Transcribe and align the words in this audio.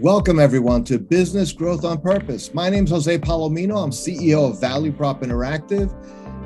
Welcome, 0.00 0.38
everyone, 0.38 0.84
to 0.84 1.00
Business 1.00 1.52
Growth 1.52 1.84
on 1.84 2.00
Purpose. 2.00 2.54
My 2.54 2.70
name 2.70 2.84
is 2.84 2.90
Jose 2.90 3.18
Palomino. 3.18 3.82
I'm 3.82 3.90
CEO 3.90 4.48
of 4.48 4.60
Value 4.60 4.92
Prop 4.92 5.22
Interactive. 5.22 5.92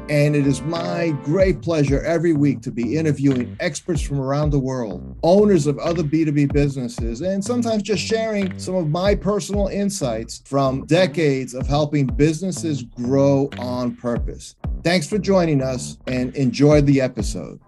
And 0.08 0.34
it 0.34 0.46
is 0.46 0.62
my 0.62 1.10
great 1.22 1.60
pleasure 1.60 2.00
every 2.00 2.32
week 2.32 2.62
to 2.62 2.70
be 2.70 2.96
interviewing 2.96 3.54
experts 3.60 4.00
from 4.00 4.20
around 4.20 4.50
the 4.50 4.58
world, 4.58 5.18
owners 5.22 5.66
of 5.66 5.78
other 5.80 6.02
B2B 6.02 6.50
businesses, 6.50 7.20
and 7.20 7.44
sometimes 7.44 7.82
just 7.82 8.02
sharing 8.02 8.58
some 8.58 8.74
of 8.74 8.88
my 8.88 9.14
personal 9.14 9.68
insights 9.68 10.40
from 10.46 10.86
decades 10.86 11.52
of 11.52 11.66
helping 11.66 12.06
businesses 12.06 12.82
grow 12.82 13.50
on 13.58 13.94
purpose. 13.96 14.56
Thanks 14.82 15.06
for 15.06 15.18
joining 15.18 15.60
us 15.60 15.98
and 16.06 16.34
enjoy 16.36 16.80
the 16.80 17.02
episode. 17.02 17.60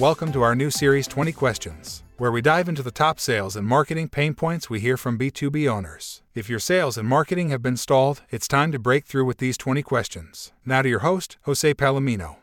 Welcome 0.00 0.32
to 0.32 0.42
our 0.42 0.56
new 0.56 0.72
series 0.72 1.06
20 1.06 1.30
Questions, 1.30 2.02
where 2.18 2.32
we 2.32 2.42
dive 2.42 2.68
into 2.68 2.82
the 2.82 2.90
top 2.90 3.20
sales 3.20 3.54
and 3.54 3.64
marketing 3.64 4.08
pain 4.08 4.34
points 4.34 4.68
we 4.68 4.80
hear 4.80 4.96
from 4.96 5.16
B2B 5.16 5.70
owners. 5.70 6.20
If 6.34 6.50
your 6.50 6.58
sales 6.58 6.98
and 6.98 7.08
marketing 7.08 7.50
have 7.50 7.62
been 7.62 7.76
stalled, 7.76 8.22
it's 8.28 8.48
time 8.48 8.72
to 8.72 8.80
break 8.80 9.04
through 9.04 9.24
with 9.24 9.38
these 9.38 9.56
20 9.56 9.84
questions. 9.84 10.52
Now 10.66 10.82
to 10.82 10.88
your 10.88 10.98
host, 10.98 11.38
Jose 11.42 11.74
Palomino. 11.74 12.38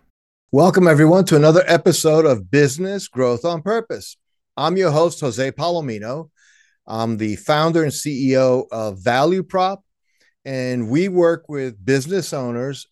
Welcome, 0.53 0.87
everyone, 0.87 1.25
to 1.25 1.35
another 1.35 1.65
episode 1.67 2.25
of 2.25 2.49
Business 2.49 3.09
Growth 3.09 3.43
on 3.43 3.61
Purpose. 3.61 4.15
I'm 4.55 4.77
your 4.77 4.91
host, 4.91 5.19
Jose 5.19 5.51
Palomino. 5.51 6.29
I'm 6.87 7.17
the 7.17 7.35
founder 7.35 7.83
and 7.83 7.91
CEO 7.91 8.63
of 8.71 9.03
Value 9.03 9.43
Prop, 9.43 9.83
and 10.45 10.89
we 10.89 11.09
work 11.09 11.49
with 11.49 11.83
business 11.83 12.31
owners 12.31 12.87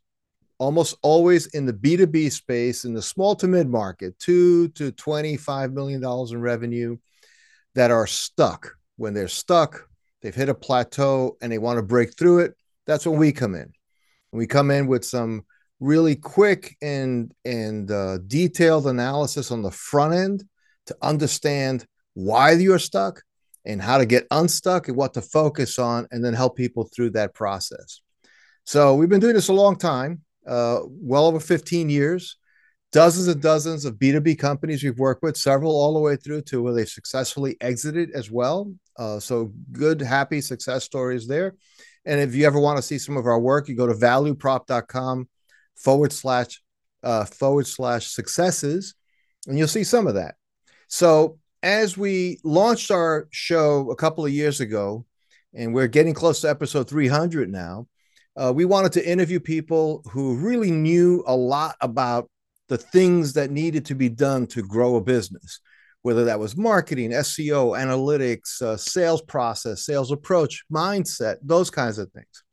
almost 0.59 0.97
always 1.01 1.47
in 1.47 1.65
the 1.65 1.73
B2B 1.73 2.31
space 2.31 2.85
in 2.85 2.93
the 2.93 3.01
small 3.01 3.35
to 3.37 3.47
mid 3.47 3.67
market, 3.67 4.19
two 4.19 4.67
to 4.69 4.91
$25 4.91 5.73
million 5.73 6.03
in 6.03 6.41
revenue 6.41 6.97
that 7.75 7.91
are 7.91 8.05
stuck. 8.05 8.75
When 8.97 9.13
they're 9.13 9.29
stuck, 9.29 9.87
they've 10.21 10.35
hit 10.35 10.49
a 10.49 10.53
plateau 10.53 11.37
and 11.41 11.51
they 11.51 11.57
want 11.57 11.77
to 11.77 11.83
break 11.83 12.17
through 12.17 12.39
it. 12.39 12.55
That's 12.85 13.07
when 13.07 13.17
we 13.17 13.31
come 13.31 13.55
in. 13.55 13.71
We 14.31 14.45
come 14.45 14.69
in 14.69 14.87
with 14.87 15.05
some 15.05 15.45
really 15.79 16.15
quick 16.15 16.75
and 16.81 17.33
and 17.45 17.89
uh, 17.89 18.19
detailed 18.27 18.85
analysis 18.85 19.49
on 19.49 19.61
the 19.61 19.71
front 19.71 20.13
end 20.13 20.43
to 20.87 20.97
understand 21.01 21.85
why 22.13 22.51
you're 22.51 22.79
stuck 22.79 23.23
and 23.65 23.81
how 23.81 23.97
to 23.97 24.05
get 24.05 24.27
unstuck 24.29 24.87
and 24.87 24.97
what 24.97 25.13
to 25.13 25.21
focus 25.21 25.79
on 25.79 26.07
and 26.11 26.23
then 26.23 26.33
help 26.33 26.57
people 26.57 26.83
through 26.83 27.11
that 27.11 27.33
process. 27.33 28.01
So 28.65 28.95
we've 28.95 29.09
been 29.09 29.19
doing 29.19 29.35
this 29.35 29.47
a 29.47 29.53
long 29.53 29.77
time 29.77 30.21
uh, 30.49 30.79
well 30.85 31.27
over 31.27 31.39
15 31.39 31.89
years, 31.89 32.37
dozens 32.91 33.27
and 33.27 33.41
dozens 33.41 33.85
of 33.85 33.95
B2B 33.95 34.39
companies 34.39 34.83
we've 34.83 34.97
worked 34.97 35.21
with, 35.21 35.37
several 35.37 35.71
all 35.71 35.93
the 35.93 35.99
way 35.99 36.15
through 36.15 36.41
to 36.43 36.61
where 36.61 36.73
they've 36.73 36.89
successfully 36.89 37.55
exited 37.61 38.09
as 38.11 38.31
well. 38.31 38.73
Uh, 38.97 39.19
so 39.19 39.53
good, 39.71 40.01
happy 40.01 40.41
success 40.41 40.83
stories 40.83 41.27
there. 41.27 41.55
And 42.05 42.19
if 42.19 42.33
you 42.33 42.47
ever 42.47 42.59
want 42.59 42.77
to 42.77 42.83
see 42.83 42.97
some 42.97 43.15
of 43.15 43.27
our 43.27 43.39
work, 43.39 43.69
you 43.69 43.75
go 43.75 43.87
to 43.87 43.93
valueprop.com 43.93 45.29
forward 45.75 46.11
slash 46.11 46.61
uh, 47.03 47.25
forward 47.25 47.67
slash 47.67 48.07
successes, 48.07 48.95
and 49.47 49.57
you'll 49.57 49.67
see 49.67 49.83
some 49.83 50.07
of 50.07 50.15
that. 50.15 50.35
So 50.87 51.37
as 51.61 51.97
we 51.97 52.39
launched 52.43 52.91
our 52.91 53.27
show 53.31 53.89
a 53.91 53.95
couple 53.95 54.25
of 54.25 54.31
years 54.31 54.59
ago, 54.59 55.05
and 55.53 55.73
we're 55.73 55.87
getting 55.87 56.13
close 56.13 56.41
to 56.41 56.49
episode 56.49 56.89
300 56.89 57.49
now, 57.49 57.87
uh, 58.39 58.53
we 58.53 58.63
wanted 58.63 58.93
to 58.93 59.07
interview 59.07 59.39
people 59.39 60.01
who 60.11 60.35
really 60.35 60.71
knew 60.71 61.23
a 61.27 61.35
lot 61.35 61.75
about 61.81 62.29
the 62.69 62.77
things 62.77 63.33
that 63.33 63.51
needed 63.51 63.85
to 63.85 63.95
be 63.95 64.07
done 64.07 64.47
to 64.47 64.61
grow 64.61 64.95
a 64.95 65.01
business, 65.01 65.59
whether 66.03 66.23
that 66.25 66.39
was 66.39 66.55
marketing, 66.55 67.11
SEO, 67.11 67.77
analytics, 67.77 68.61
uh, 68.61 68.77
sales 68.77 69.21
process, 69.21 69.85
sales 69.85 70.11
approach, 70.11 70.63
mindset, 70.71 71.37
those 71.41 71.69
kinds 71.69 71.97
of 71.97 72.09
things. 72.13 72.43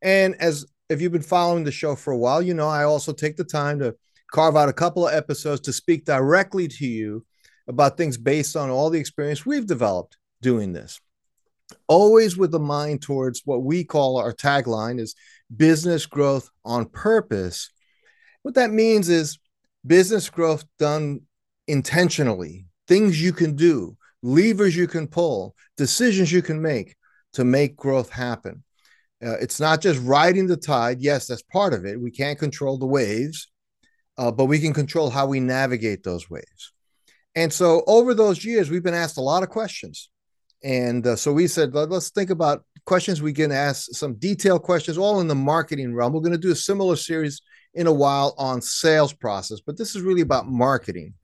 And 0.00 0.34
as 0.36 0.64
if 0.88 1.02
you've 1.02 1.12
been 1.12 1.20
following 1.20 1.64
the 1.64 1.72
show 1.72 1.94
for 1.94 2.12
a 2.12 2.18
while, 2.18 2.40
you 2.40 2.54
know 2.54 2.68
I 2.68 2.84
also 2.84 3.12
take 3.12 3.36
the 3.36 3.44
time 3.44 3.80
to 3.80 3.94
carve 4.32 4.56
out 4.56 4.70
a 4.70 4.74
couple 4.74 5.06
of 5.06 5.14
episodes 5.14 5.60
to 5.62 5.72
speak 5.74 6.06
directly 6.06 6.68
to 6.68 6.86
you 6.86 7.26
about 7.66 7.98
things 7.98 8.16
based 8.16 8.56
on 8.56 8.70
all 8.70 8.88
the 8.88 9.00
experience 9.00 9.44
we've 9.44 9.66
developed 9.66 10.16
doing 10.40 10.72
this 10.72 11.00
always 11.86 12.36
with 12.36 12.54
a 12.54 12.58
mind 12.58 13.02
towards 13.02 13.42
what 13.44 13.62
we 13.62 13.84
call 13.84 14.16
our 14.18 14.32
tagline 14.32 15.00
is 15.00 15.14
business 15.54 16.06
growth 16.06 16.50
on 16.64 16.86
purpose. 16.86 17.70
What 18.42 18.54
that 18.54 18.70
means 18.70 19.08
is 19.08 19.38
business 19.86 20.30
growth 20.30 20.64
done 20.78 21.20
intentionally, 21.66 22.66
things 22.86 23.22
you 23.22 23.32
can 23.32 23.56
do, 23.56 23.96
levers 24.22 24.76
you 24.76 24.86
can 24.86 25.06
pull, 25.06 25.54
decisions 25.76 26.32
you 26.32 26.42
can 26.42 26.60
make 26.60 26.96
to 27.34 27.44
make 27.44 27.76
growth 27.76 28.10
happen. 28.10 28.64
Uh, 29.24 29.36
it's 29.40 29.58
not 29.58 29.80
just 29.80 30.00
riding 30.02 30.46
the 30.46 30.56
tide. 30.56 31.00
Yes, 31.00 31.26
that's 31.26 31.42
part 31.42 31.74
of 31.74 31.84
it. 31.84 32.00
We 32.00 32.10
can't 32.10 32.38
control 32.38 32.78
the 32.78 32.86
waves, 32.86 33.48
uh, 34.16 34.30
but 34.30 34.46
we 34.46 34.60
can 34.60 34.72
control 34.72 35.10
how 35.10 35.26
we 35.26 35.40
navigate 35.40 36.04
those 36.04 36.30
waves. 36.30 36.72
And 37.34 37.52
so 37.52 37.82
over 37.86 38.14
those 38.14 38.44
years, 38.44 38.70
we've 38.70 38.82
been 38.82 38.94
asked 38.94 39.18
a 39.18 39.22
lot 39.22 39.42
of 39.42 39.48
questions 39.48 40.08
and 40.62 41.06
uh, 41.06 41.16
so 41.16 41.32
we 41.32 41.46
said, 41.46 41.74
Let, 41.74 41.92
us 41.92 42.10
think 42.10 42.30
about 42.30 42.64
questions 42.84 43.22
we 43.22 43.32
can 43.32 43.52
ask, 43.52 43.90
some 43.92 44.14
detailed 44.14 44.62
questions, 44.62 44.98
all 44.98 45.20
in 45.20 45.28
the 45.28 45.34
marketing 45.34 45.94
realm. 45.94 46.12
We're 46.12 46.20
going 46.20 46.32
to 46.32 46.38
do 46.38 46.52
a 46.52 46.56
similar 46.56 46.96
series 46.96 47.40
in 47.74 47.86
a 47.86 47.92
while 47.92 48.34
on 48.38 48.60
sales 48.60 49.12
process, 49.12 49.60
but 49.60 49.76
this 49.76 49.94
is 49.94 50.02
really 50.02 50.22
about 50.22 50.48
marketing, 50.48 51.14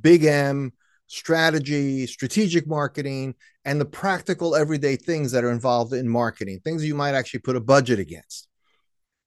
big 0.00 0.24
M, 0.24 0.72
strategy, 1.06 2.06
strategic 2.06 2.66
marketing, 2.66 3.34
and 3.64 3.80
the 3.80 3.84
practical 3.84 4.54
everyday 4.54 4.96
things 4.96 5.32
that 5.32 5.44
are 5.44 5.50
involved 5.50 5.92
in 5.92 6.08
marketing, 6.08 6.60
things 6.62 6.84
you 6.84 6.94
might 6.94 7.14
actually 7.14 7.40
put 7.40 7.56
a 7.56 7.60
budget 7.60 7.98
against. 7.98 8.48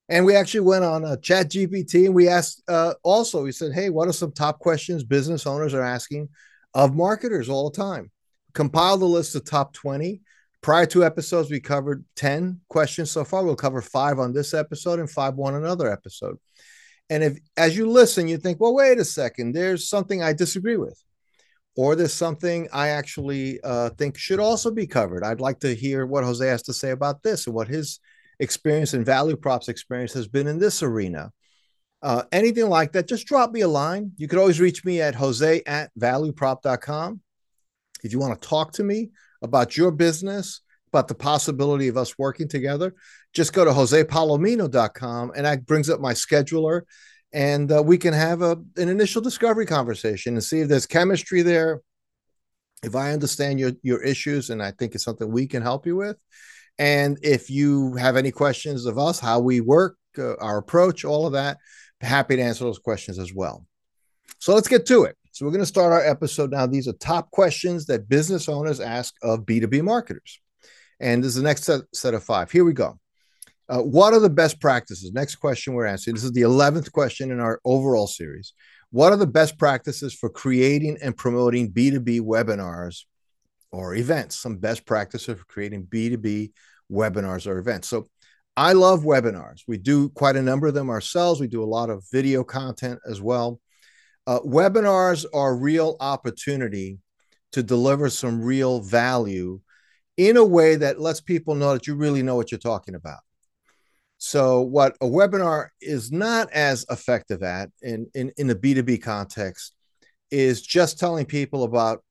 And 0.09 0.25
we 0.25 0.35
actually 0.35 0.61
went 0.61 0.85
on 0.85 1.03
a 1.03 1.17
ChatGPT 1.17 2.05
and 2.05 2.15
we 2.15 2.29
asked 2.29 2.63
uh, 2.69 2.93
also, 3.03 3.43
we 3.43 3.51
said, 3.51 3.73
hey, 3.73 3.89
what 3.89 4.07
are 4.07 4.13
some 4.13 4.31
top 4.31 4.59
questions 4.59 5.03
business 5.03 5.45
owners 5.45 5.73
are 5.73 5.81
asking 5.81 6.29
of 6.73 6.95
marketers 6.95 7.49
all 7.49 7.69
the 7.69 7.75
time? 7.75 8.11
Compiled 8.57 9.03
a 9.03 9.05
list 9.05 9.35
of 9.35 9.45
top 9.45 9.71
20. 9.73 10.19
Prior 10.63 10.87
to 10.87 11.05
episodes, 11.05 11.51
we 11.51 11.59
covered 11.59 12.03
10 12.15 12.59
questions 12.69 13.11
so 13.11 13.23
far. 13.23 13.45
We'll 13.45 13.55
cover 13.55 13.83
five 13.83 14.17
on 14.17 14.33
this 14.33 14.55
episode 14.55 14.99
and 14.99 15.07
five 15.09 15.37
on 15.37 15.53
another 15.53 15.91
episode. 15.91 16.37
And 17.07 17.23
if, 17.23 17.37
as 17.55 17.77
you 17.77 17.87
listen, 17.87 18.27
you 18.27 18.37
think, 18.39 18.59
well, 18.59 18.73
wait 18.73 18.97
a 18.97 19.05
second, 19.05 19.51
there's 19.51 19.87
something 19.87 20.23
I 20.23 20.33
disagree 20.33 20.75
with, 20.75 20.99
or 21.75 21.95
there's 21.95 22.15
something 22.15 22.67
I 22.73 22.87
actually 22.87 23.61
uh, 23.63 23.91
think 23.91 24.17
should 24.17 24.39
also 24.39 24.71
be 24.71 24.87
covered. 24.87 25.23
I'd 25.23 25.39
like 25.39 25.59
to 25.59 25.75
hear 25.75 26.07
what 26.07 26.23
Jose 26.23 26.45
has 26.45 26.63
to 26.63 26.73
say 26.73 26.89
about 26.89 27.21
this 27.21 27.45
and 27.45 27.55
what 27.55 27.67
his 27.67 27.99
experience 28.39 28.95
and 28.95 29.05
value 29.05 29.35
props 29.35 29.69
experience 29.69 30.13
has 30.13 30.27
been 30.27 30.47
in 30.47 30.57
this 30.57 30.81
arena. 30.81 31.31
Uh, 32.01 32.23
anything 32.31 32.69
like 32.69 32.93
that, 32.93 33.07
just 33.07 33.27
drop 33.27 33.51
me 33.51 33.61
a 33.61 33.67
line. 33.67 34.13
You 34.17 34.27
could 34.27 34.39
always 34.39 34.59
reach 34.59 34.83
me 34.83 34.99
at 34.99 35.13
jose 35.13 35.61
at 35.67 35.91
valueprop.com. 35.99 37.21
If 38.07 38.13
you 38.13 38.19
want 38.19 38.41
to 38.41 38.47
talk 38.47 38.71
to 38.73 38.83
me 38.83 39.09
about 39.41 39.77
your 39.77 39.91
business, 39.91 40.61
about 40.87 41.07
the 41.07 41.15
possibility 41.15 41.89
of 41.89 41.97
us 41.97 42.17
working 42.17 42.47
together, 42.47 42.95
just 43.33 43.53
go 43.53 43.65
to 43.65 43.71
josepalomino.com 43.71 45.33
and 45.35 45.45
that 45.45 45.65
brings 45.65 45.89
up 45.89 45.99
my 45.99 46.13
scheduler 46.13 46.81
and 47.33 47.71
uh, 47.71 47.83
we 47.83 47.97
can 47.97 48.13
have 48.13 48.41
a, 48.41 48.57
an 48.77 48.89
initial 48.89 49.21
discovery 49.21 49.65
conversation 49.65 50.33
and 50.35 50.43
see 50.43 50.61
if 50.61 50.69
there's 50.69 50.87
chemistry 50.87 51.41
there. 51.41 51.81
If 52.83 52.95
I 52.95 53.11
understand 53.11 53.59
your, 53.59 53.73
your 53.83 54.01
issues 54.01 54.49
and 54.49 54.63
I 54.63 54.71
think 54.71 54.95
it's 54.95 55.03
something 55.03 55.29
we 55.29 55.47
can 55.47 55.61
help 55.61 55.85
you 55.85 55.97
with. 55.97 56.17
And 56.79 57.17
if 57.23 57.49
you 57.49 57.95
have 57.95 58.15
any 58.15 58.31
questions 58.31 58.85
of 58.85 58.97
us, 58.97 59.19
how 59.19 59.39
we 59.39 59.61
work, 59.61 59.97
uh, 60.17 60.35
our 60.37 60.57
approach, 60.57 61.03
all 61.03 61.25
of 61.25 61.33
that, 61.33 61.57
happy 62.01 62.37
to 62.37 62.41
answer 62.41 62.63
those 62.63 62.79
questions 62.79 63.19
as 63.19 63.33
well. 63.33 63.65
So 64.39 64.53
let's 64.53 64.67
get 64.67 64.85
to 64.87 65.03
it. 65.03 65.17
So 65.37 65.45
we're 65.45 65.51
going 65.51 65.61
to 65.61 65.67
start 65.67 65.93
our 65.93 66.03
episode 66.03 66.49
now. 66.49 66.65
These 66.65 66.87
are 66.87 66.93
top 66.93 67.29
questions 67.29 67.85
that 67.85 68.09
business 68.09 68.49
owners 68.49 68.79
ask 68.79 69.13
of 69.21 69.41
B2B 69.41 69.83
marketers. 69.83 70.39
And 70.99 71.23
this 71.23 71.29
is 71.29 71.35
the 71.35 71.43
next 71.43 71.63
set, 71.63 71.81
set 71.93 72.15
of 72.15 72.23
five. 72.23 72.49
Here 72.49 72.65
we 72.65 72.73
go. 72.73 72.97
Uh, 73.69 73.81
what 73.81 74.15
are 74.15 74.19
the 74.19 74.31
best 74.31 74.59
practices? 74.59 75.11
Next 75.13 75.35
question 75.35 75.75
we're 75.75 75.85
answering. 75.85 76.15
This 76.15 76.23
is 76.23 76.31
the 76.31 76.41
11th 76.41 76.91
question 76.91 77.29
in 77.29 77.39
our 77.39 77.61
overall 77.65 78.07
series. 78.07 78.53
What 78.89 79.13
are 79.13 79.17
the 79.17 79.27
best 79.27 79.59
practices 79.59 80.11
for 80.11 80.27
creating 80.27 80.97
and 81.03 81.15
promoting 81.15 81.71
B2B 81.71 82.21
webinars 82.21 83.03
or 83.71 83.93
events? 83.93 84.39
Some 84.39 84.57
best 84.57 84.87
practices 84.87 85.37
for 85.37 85.45
creating 85.45 85.85
B2B 85.85 86.51
webinars 86.91 87.45
or 87.45 87.59
events. 87.59 87.87
So 87.87 88.07
I 88.55 88.73
love 88.73 89.03
webinars. 89.03 89.61
We 89.67 89.77
do 89.77 90.09
quite 90.09 90.35
a 90.35 90.41
number 90.41 90.65
of 90.65 90.73
them 90.73 90.89
ourselves. 90.89 91.39
We 91.39 91.47
do 91.47 91.63
a 91.63 91.65
lot 91.65 91.91
of 91.91 92.03
video 92.11 92.43
content 92.43 93.01
as 93.07 93.21
well. 93.21 93.59
Uh, 94.27 94.41
webinars 94.41 95.25
are 95.33 95.51
a 95.51 95.55
real 95.55 95.95
opportunity 96.01 96.99
to 97.53 97.63
deliver 97.63 98.09
some 98.09 98.41
real 98.41 98.81
value 98.81 99.61
in 100.17 100.35
a 100.35 100.43
way 100.43 100.75
that 100.75 100.99
lets 100.99 101.21
people 101.21 101.55
know 101.55 101.73
that 101.73 101.87
you 101.87 101.95
really 101.95 102.21
know 102.21 102.35
what 102.35 102.51
you're 102.51 102.59
talking 102.59 102.93
about. 102.93 103.19
So, 104.17 104.61
what 104.61 104.97
a 104.99 105.05
webinar 105.05 105.69
is 105.79 106.11
not 106.11 106.51
as 106.51 106.85
effective 106.89 107.41
at 107.41 107.69
in, 107.81 108.07
in, 108.15 108.33
in 108.37 108.47
the 108.47 108.55
B2B 108.55 109.01
context 109.01 109.75
is 110.29 110.61
just 110.61 110.99
telling 110.99 111.25
people 111.25 111.63
about 111.63 112.03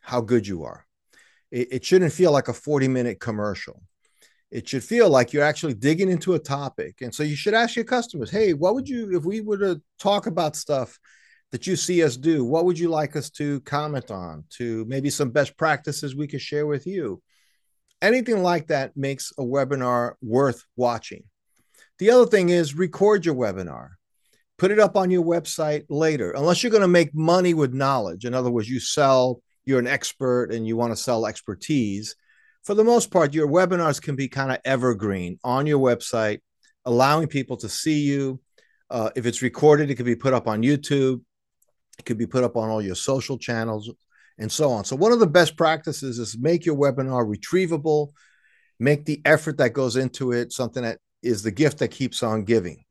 how 0.00 0.20
good 0.20 0.46
you 0.46 0.64
are. 0.64 0.84
It, 1.50 1.68
it 1.72 1.84
shouldn't 1.84 2.12
feel 2.12 2.32
like 2.32 2.48
a 2.48 2.52
40 2.52 2.88
minute 2.88 3.18
commercial. 3.18 3.82
It 4.50 4.68
should 4.68 4.84
feel 4.84 5.08
like 5.08 5.32
you're 5.32 5.42
actually 5.42 5.72
digging 5.72 6.10
into 6.10 6.34
a 6.34 6.38
topic. 6.38 7.00
And 7.00 7.14
so 7.14 7.22
you 7.22 7.36
should 7.36 7.54
ask 7.54 7.76
your 7.76 7.86
customers, 7.86 8.30
hey, 8.30 8.52
what 8.52 8.74
would 8.74 8.86
you, 8.86 9.16
if 9.16 9.24
we 9.24 9.40
were 9.40 9.56
to 9.56 9.80
talk 9.98 10.26
about 10.26 10.56
stuff 10.56 10.98
that 11.52 11.66
you 11.66 11.76
see 11.76 12.02
us 12.02 12.16
do, 12.16 12.44
what 12.44 12.64
would 12.64 12.78
you 12.78 12.88
like 12.88 13.14
us 13.14 13.30
to 13.30 13.60
comment 13.60 14.10
on, 14.10 14.44
to 14.56 14.84
maybe 14.86 15.10
some 15.10 15.30
best 15.30 15.56
practices 15.56 16.16
we 16.16 16.26
could 16.26 16.40
share 16.40 16.66
with 16.66 16.86
you? 16.86 17.22
Anything 18.00 18.42
like 18.42 18.66
that 18.68 18.96
makes 18.96 19.32
a 19.38 19.42
webinar 19.42 20.14
worth 20.22 20.64
watching. 20.76 21.24
The 21.98 22.10
other 22.10 22.26
thing 22.26 22.48
is 22.48 22.74
record 22.74 23.24
your 23.24 23.34
webinar. 23.34 23.90
Put 24.58 24.70
it 24.70 24.80
up 24.80 24.96
on 24.96 25.10
your 25.10 25.24
website 25.24 25.84
later, 25.88 26.32
unless 26.32 26.62
you're 26.62 26.72
going 26.72 26.82
to 26.82 26.88
make 26.88 27.14
money 27.14 27.54
with 27.54 27.74
knowledge. 27.74 28.24
In 28.24 28.34
other 28.34 28.50
words, 28.50 28.68
you 28.68 28.80
sell, 28.80 29.40
you're 29.64 29.78
an 29.78 29.86
expert 29.86 30.52
and 30.52 30.66
you 30.66 30.76
want 30.76 30.92
to 30.92 30.96
sell 30.96 31.26
expertise. 31.26 32.16
For 32.64 32.74
the 32.74 32.84
most 32.84 33.10
part, 33.10 33.34
your 33.34 33.48
webinars 33.48 34.00
can 34.00 34.16
be 34.16 34.28
kind 34.28 34.52
of 34.52 34.58
evergreen 34.64 35.38
on 35.44 35.66
your 35.66 35.80
website, 35.80 36.40
allowing 36.84 37.26
people 37.28 37.56
to 37.58 37.68
see 37.68 38.00
you. 38.00 38.40
Uh, 38.88 39.10
if 39.16 39.26
it's 39.26 39.42
recorded, 39.42 39.90
it 39.90 39.96
could 39.96 40.06
be 40.06 40.16
put 40.16 40.34
up 40.34 40.46
on 40.46 40.62
YouTube, 40.62 41.22
it 41.98 42.04
could 42.04 42.18
be 42.18 42.26
put 42.26 42.44
up 42.44 42.56
on 42.56 42.68
all 42.68 42.82
your 42.82 42.94
social 42.94 43.38
channels, 43.38 43.90
and 44.38 44.50
so 44.50 44.70
on. 44.70 44.84
So, 44.84 44.96
one 44.96 45.12
of 45.12 45.20
the 45.20 45.26
best 45.26 45.56
practices 45.56 46.18
is 46.18 46.38
make 46.38 46.64
your 46.64 46.76
webinar 46.76 47.26
retrievable, 47.26 48.12
make 48.78 49.04
the 49.04 49.20
effort 49.24 49.58
that 49.58 49.72
goes 49.72 49.96
into 49.96 50.32
it 50.32 50.52
something 50.52 50.82
that 50.82 50.98
is 51.22 51.42
the 51.42 51.50
gift 51.50 51.78
that 51.78 51.88
keeps 51.88 52.22
on 52.22 52.44
giving. 52.44 52.84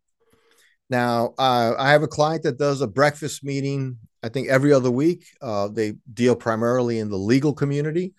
Now, 0.90 1.34
uh, 1.38 1.74
I 1.78 1.92
have 1.92 2.04
a 2.04 2.08
client 2.08 2.44
that 2.44 2.58
does 2.58 2.82
a 2.82 2.88
breakfast 2.88 3.44
meeting, 3.44 3.98
I 4.24 4.30
think 4.30 4.50
every 4.50 4.74
other 4.74 4.92
week. 4.92 5.26
Uh, 5.42 5.70
they 5.70 5.94
deal 6.14 6.36
primarily 6.36 7.00
in 7.00 7.10
the 7.10 7.18
legal 7.18 7.54
community 7.54 8.14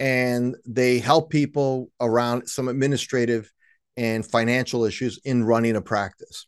and 0.00 0.56
they 0.66 0.98
help 0.98 1.30
people 1.30 1.90
around 2.00 2.48
some 2.48 2.68
administrative 2.68 3.52
and 3.96 4.24
financial 4.24 4.84
issues 4.84 5.18
in 5.24 5.44
running 5.44 5.76
a 5.76 5.80
practice. 5.80 6.46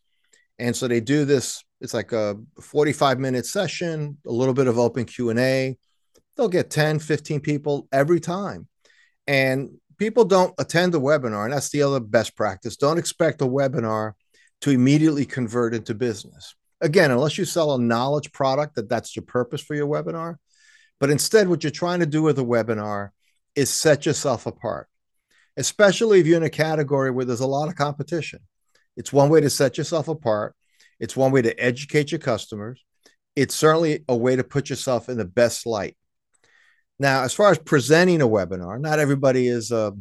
And 0.58 0.76
so 0.76 0.86
they 0.86 1.00
do 1.00 1.24
this, 1.24 1.64
it's 1.80 1.94
like 1.94 2.12
a 2.12 2.36
45 2.60 3.18
minute 3.18 3.46
session, 3.46 4.18
a 4.26 4.32
little 4.32 4.54
bit 4.54 4.66
of 4.66 4.78
open 4.78 5.04
Q&A. 5.04 5.78
They'll 6.36 6.48
get 6.48 6.70
10, 6.70 6.98
15 6.98 7.40
people 7.40 7.88
every 7.92 8.20
time. 8.20 8.68
And 9.26 9.70
people 9.98 10.24
don't 10.24 10.54
attend 10.58 10.92
the 10.92 11.00
webinar, 11.00 11.44
and 11.44 11.52
that's 11.52 11.70
the 11.70 11.82
other 11.82 12.00
best 12.00 12.36
practice. 12.36 12.76
Don't 12.76 12.98
expect 12.98 13.42
a 13.42 13.46
webinar 13.46 14.12
to 14.62 14.70
immediately 14.70 15.24
convert 15.24 15.74
into 15.74 15.94
business. 15.94 16.54
Again, 16.80 17.10
unless 17.10 17.38
you 17.38 17.44
sell 17.44 17.74
a 17.74 17.78
knowledge 17.78 18.32
product 18.32 18.74
that 18.76 18.88
that's 18.88 19.14
your 19.14 19.24
purpose 19.24 19.60
for 19.60 19.74
your 19.74 19.86
webinar. 19.86 20.36
But 20.98 21.10
instead, 21.10 21.48
what 21.48 21.62
you're 21.62 21.70
trying 21.70 22.00
to 22.00 22.06
do 22.06 22.22
with 22.22 22.38
a 22.38 22.44
webinar 22.44 23.10
is 23.54 23.70
set 23.70 24.06
yourself 24.06 24.46
apart, 24.46 24.88
especially 25.56 26.20
if 26.20 26.26
you're 26.26 26.36
in 26.36 26.42
a 26.42 26.50
category 26.50 27.10
where 27.10 27.24
there's 27.24 27.40
a 27.40 27.46
lot 27.46 27.68
of 27.68 27.74
competition. 27.74 28.40
It's 28.96 29.12
one 29.12 29.30
way 29.30 29.40
to 29.40 29.50
set 29.50 29.78
yourself 29.78 30.08
apart. 30.08 30.54
It's 31.00 31.16
one 31.16 31.32
way 31.32 31.42
to 31.42 31.58
educate 31.58 32.12
your 32.12 32.20
customers. 32.20 32.84
It's 33.34 33.54
certainly 33.54 34.04
a 34.08 34.16
way 34.16 34.36
to 34.36 34.44
put 34.44 34.70
yourself 34.70 35.08
in 35.08 35.16
the 35.16 35.24
best 35.24 35.66
light. 35.66 35.96
Now, 36.98 37.22
as 37.22 37.32
far 37.32 37.50
as 37.50 37.58
presenting 37.58 38.20
a 38.20 38.28
webinar, 38.28 38.78
not 38.78 38.98
everybody 38.98 39.48
is 39.48 39.70
a 39.70 39.94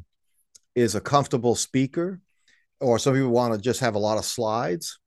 is 0.75 0.95
a 0.95 1.01
comfortable 1.01 1.55
speaker, 1.55 2.19
or 2.79 2.99
some 2.99 3.13
people 3.13 3.29
want 3.29 3.53
to 3.53 3.59
just 3.59 3.79
have 3.79 3.95
a 3.95 3.99
lot 3.99 4.17
of 4.17 4.25
slides. 4.25 4.99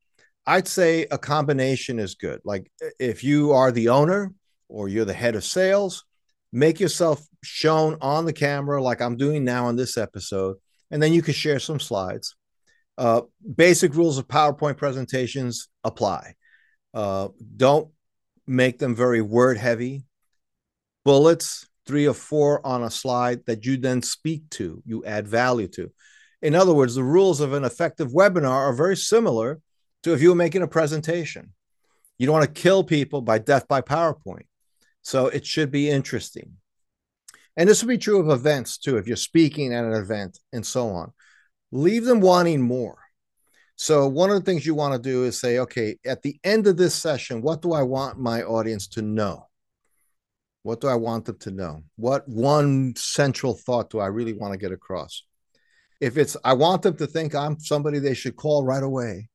I'd 0.46 0.66
say 0.66 1.06
a 1.10 1.18
combination 1.18 1.98
is 1.98 2.14
good. 2.14 2.40
Like 2.44 2.70
if 2.98 3.22
you 3.22 3.52
are 3.52 3.70
the 3.70 3.90
owner 3.90 4.32
or 4.68 4.88
you're 4.88 5.04
the 5.04 5.12
head 5.12 5.36
of 5.36 5.44
sales, 5.44 6.04
make 6.52 6.80
yourself 6.80 7.24
shown 7.44 7.96
on 8.00 8.24
the 8.24 8.32
camera 8.32 8.82
like 8.82 9.00
I'm 9.00 9.16
doing 9.16 9.44
now 9.44 9.68
in 9.68 9.76
this 9.76 9.96
episode, 9.96 10.56
and 10.90 11.02
then 11.02 11.12
you 11.12 11.22
can 11.22 11.34
share 11.34 11.60
some 11.60 11.78
slides. 11.78 12.34
Uh, 12.98 13.22
basic 13.56 13.94
rules 13.94 14.18
of 14.18 14.28
PowerPoint 14.28 14.76
presentations 14.76 15.68
apply. 15.82 16.34
Uh, 16.92 17.28
don't 17.56 17.88
make 18.46 18.78
them 18.78 18.94
very 18.94 19.22
word 19.22 19.56
heavy. 19.56 20.04
Bullets, 21.04 21.66
three 21.86 22.06
or 22.06 22.14
four 22.14 22.64
on 22.66 22.82
a 22.82 22.90
slide 22.90 23.44
that 23.46 23.64
you 23.64 23.76
then 23.76 24.02
speak 24.02 24.48
to, 24.50 24.82
you 24.84 25.04
add 25.04 25.26
value 25.26 25.68
to. 25.68 25.90
In 26.42 26.54
other 26.54 26.74
words, 26.74 26.94
the 26.94 27.04
rules 27.04 27.40
of 27.40 27.52
an 27.52 27.64
effective 27.64 28.08
webinar 28.08 28.50
are 28.50 28.72
very 28.72 28.96
similar 28.96 29.60
to 30.02 30.12
if 30.12 30.20
you 30.20 30.30
were 30.30 30.34
making 30.34 30.62
a 30.62 30.68
presentation. 30.68 31.52
You 32.18 32.26
don't 32.26 32.34
want 32.34 32.54
to 32.54 32.60
kill 32.60 32.84
people 32.84 33.20
by 33.20 33.38
death 33.38 33.66
by 33.68 33.80
PowerPoint. 33.80 34.46
So 35.02 35.26
it 35.26 35.46
should 35.46 35.70
be 35.70 35.90
interesting. 35.90 36.54
And 37.56 37.68
this 37.68 37.82
will 37.82 37.88
be 37.88 37.98
true 37.98 38.20
of 38.20 38.30
events 38.30 38.78
too, 38.78 38.96
if 38.96 39.06
you're 39.06 39.16
speaking 39.16 39.74
at 39.74 39.84
an 39.84 39.92
event 39.92 40.38
and 40.52 40.64
so 40.64 40.90
on. 40.90 41.12
Leave 41.72 42.04
them 42.04 42.20
wanting 42.20 42.60
more. 42.60 42.98
So, 43.76 44.06
one 44.06 44.30
of 44.30 44.36
the 44.36 44.44
things 44.44 44.64
you 44.64 44.74
want 44.74 44.94
to 44.94 45.10
do 45.10 45.24
is 45.24 45.40
say, 45.40 45.58
okay, 45.58 45.96
at 46.06 46.22
the 46.22 46.38
end 46.44 46.66
of 46.66 46.76
this 46.76 46.94
session, 46.94 47.42
what 47.42 47.62
do 47.62 47.72
I 47.72 47.82
want 47.82 48.20
my 48.20 48.42
audience 48.42 48.86
to 48.88 49.02
know? 49.02 49.48
What 50.62 50.80
do 50.80 50.86
I 50.86 50.94
want 50.94 51.24
them 51.24 51.38
to 51.38 51.50
know? 51.50 51.82
What 51.96 52.28
one 52.28 52.94
central 52.96 53.54
thought 53.54 53.90
do 53.90 53.98
I 53.98 54.06
really 54.06 54.34
want 54.34 54.52
to 54.52 54.58
get 54.58 54.70
across? 54.70 55.24
If 56.00 56.16
it's, 56.16 56.36
I 56.44 56.52
want 56.52 56.82
them 56.82 56.96
to 56.98 57.06
think 57.06 57.34
I'm 57.34 57.58
somebody 57.58 57.98
they 57.98 58.14
should 58.14 58.36
call 58.36 58.64
right 58.64 58.82
away, 58.82 59.28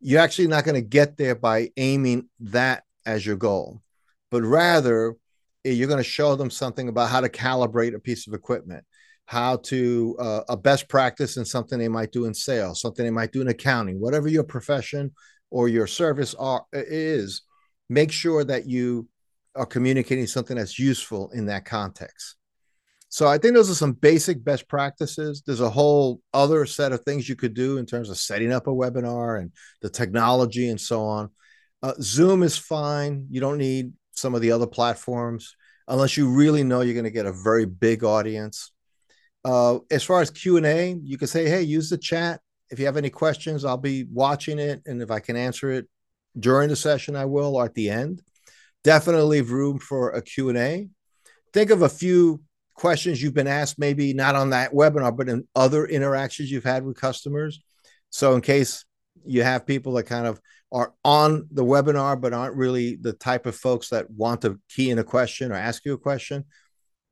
you're 0.00 0.20
actually 0.20 0.48
not 0.48 0.64
going 0.64 0.74
to 0.76 0.86
get 0.86 1.16
there 1.16 1.34
by 1.34 1.70
aiming 1.76 2.28
that 2.40 2.84
as 3.06 3.24
your 3.26 3.36
goal, 3.36 3.82
but 4.30 4.42
rather 4.42 5.16
eh, 5.64 5.70
you're 5.70 5.88
going 5.88 6.02
to 6.02 6.08
show 6.08 6.36
them 6.36 6.50
something 6.50 6.88
about 6.88 7.10
how 7.10 7.20
to 7.20 7.28
calibrate 7.28 7.94
a 7.94 7.98
piece 7.98 8.26
of 8.26 8.34
equipment, 8.34 8.84
how 9.26 9.56
to 9.56 10.16
uh, 10.18 10.40
a 10.48 10.56
best 10.56 10.88
practice 10.88 11.36
and 11.36 11.46
something 11.46 11.78
they 11.78 11.88
might 11.88 12.12
do 12.12 12.26
in 12.26 12.34
sales, 12.34 12.80
something 12.80 13.04
they 13.04 13.10
might 13.10 13.32
do 13.32 13.40
in 13.40 13.48
accounting, 13.48 14.00
whatever 14.00 14.28
your 14.28 14.44
profession 14.44 15.12
or 15.50 15.68
your 15.68 15.86
service 15.86 16.34
are 16.34 16.64
is. 16.72 17.42
Make 17.88 18.12
sure 18.12 18.44
that 18.44 18.66
you 18.66 19.08
are 19.54 19.66
communicating 19.66 20.26
something 20.26 20.56
that's 20.56 20.78
useful 20.78 21.30
in 21.30 21.46
that 21.46 21.64
context. 21.64 22.36
So 23.08 23.28
I 23.28 23.38
think 23.38 23.54
those 23.54 23.70
are 23.70 23.74
some 23.74 23.92
basic 23.92 24.44
best 24.44 24.68
practices. 24.68 25.42
There's 25.46 25.60
a 25.60 25.70
whole 25.70 26.20
other 26.32 26.66
set 26.66 26.90
of 26.90 27.02
things 27.02 27.28
you 27.28 27.36
could 27.36 27.54
do 27.54 27.78
in 27.78 27.86
terms 27.86 28.10
of 28.10 28.18
setting 28.18 28.52
up 28.52 28.66
a 28.66 28.70
webinar 28.70 29.38
and 29.38 29.52
the 29.82 29.88
technology 29.88 30.68
and 30.68 30.80
so 30.80 31.04
on. 31.04 31.30
Uh, 31.80 31.92
Zoom 32.00 32.42
is 32.42 32.58
fine. 32.58 33.28
You 33.30 33.40
don't 33.40 33.58
need 33.58 33.92
some 34.12 34.34
of 34.34 34.40
the 34.40 34.50
other 34.50 34.66
platforms 34.66 35.54
unless 35.86 36.16
you 36.16 36.28
really 36.28 36.64
know 36.64 36.80
you're 36.80 36.94
going 36.94 37.04
to 37.04 37.10
get 37.10 37.26
a 37.26 37.32
very 37.32 37.66
big 37.66 38.02
audience. 38.02 38.72
Uh, 39.44 39.78
as 39.90 40.02
far 40.02 40.20
as 40.20 40.30
Q 40.30 40.56
and 40.56 40.66
A, 40.66 40.96
you 41.02 41.18
can 41.18 41.28
say, 41.28 41.48
"Hey, 41.48 41.62
use 41.62 41.90
the 41.90 41.98
chat. 41.98 42.40
If 42.70 42.78
you 42.78 42.86
have 42.86 42.96
any 42.96 43.10
questions, 43.10 43.64
I'll 43.64 43.76
be 43.76 44.04
watching 44.04 44.58
it, 44.58 44.82
and 44.86 45.02
if 45.02 45.10
I 45.10 45.20
can 45.20 45.36
answer 45.36 45.70
it 45.70 45.86
during 46.38 46.68
the 46.68 46.76
session, 46.76 47.14
I 47.14 47.26
will, 47.26 47.56
or 47.56 47.64
at 47.64 47.74
the 47.74 47.90
end." 47.90 48.22
definitely 48.84 49.38
leave 49.38 49.50
room 49.50 49.78
for 49.78 50.10
a 50.10 50.22
Q&A. 50.22 50.88
Think 51.52 51.70
of 51.70 51.82
a 51.82 51.88
few 51.88 52.42
questions 52.74 53.20
you've 53.20 53.34
been 53.34 53.48
asked, 53.48 53.78
maybe 53.78 54.12
not 54.12 54.36
on 54.36 54.50
that 54.50 54.72
webinar, 54.72 55.16
but 55.16 55.28
in 55.28 55.48
other 55.56 55.86
interactions 55.86 56.50
you've 56.50 56.64
had 56.64 56.84
with 56.84 57.00
customers. 57.00 57.60
So 58.10 58.34
in 58.34 58.42
case 58.42 58.84
you 59.24 59.42
have 59.42 59.66
people 59.66 59.94
that 59.94 60.04
kind 60.04 60.26
of 60.26 60.40
are 60.70 60.92
on 61.04 61.48
the 61.50 61.64
webinar, 61.64 62.20
but 62.20 62.32
aren't 62.32 62.56
really 62.56 62.96
the 62.96 63.12
type 63.12 63.46
of 63.46 63.56
folks 63.56 63.88
that 63.88 64.10
want 64.10 64.42
to 64.42 64.60
key 64.68 64.90
in 64.90 64.98
a 64.98 65.04
question 65.04 65.50
or 65.50 65.54
ask 65.54 65.84
you 65.84 65.94
a 65.94 65.98
question, 65.98 66.44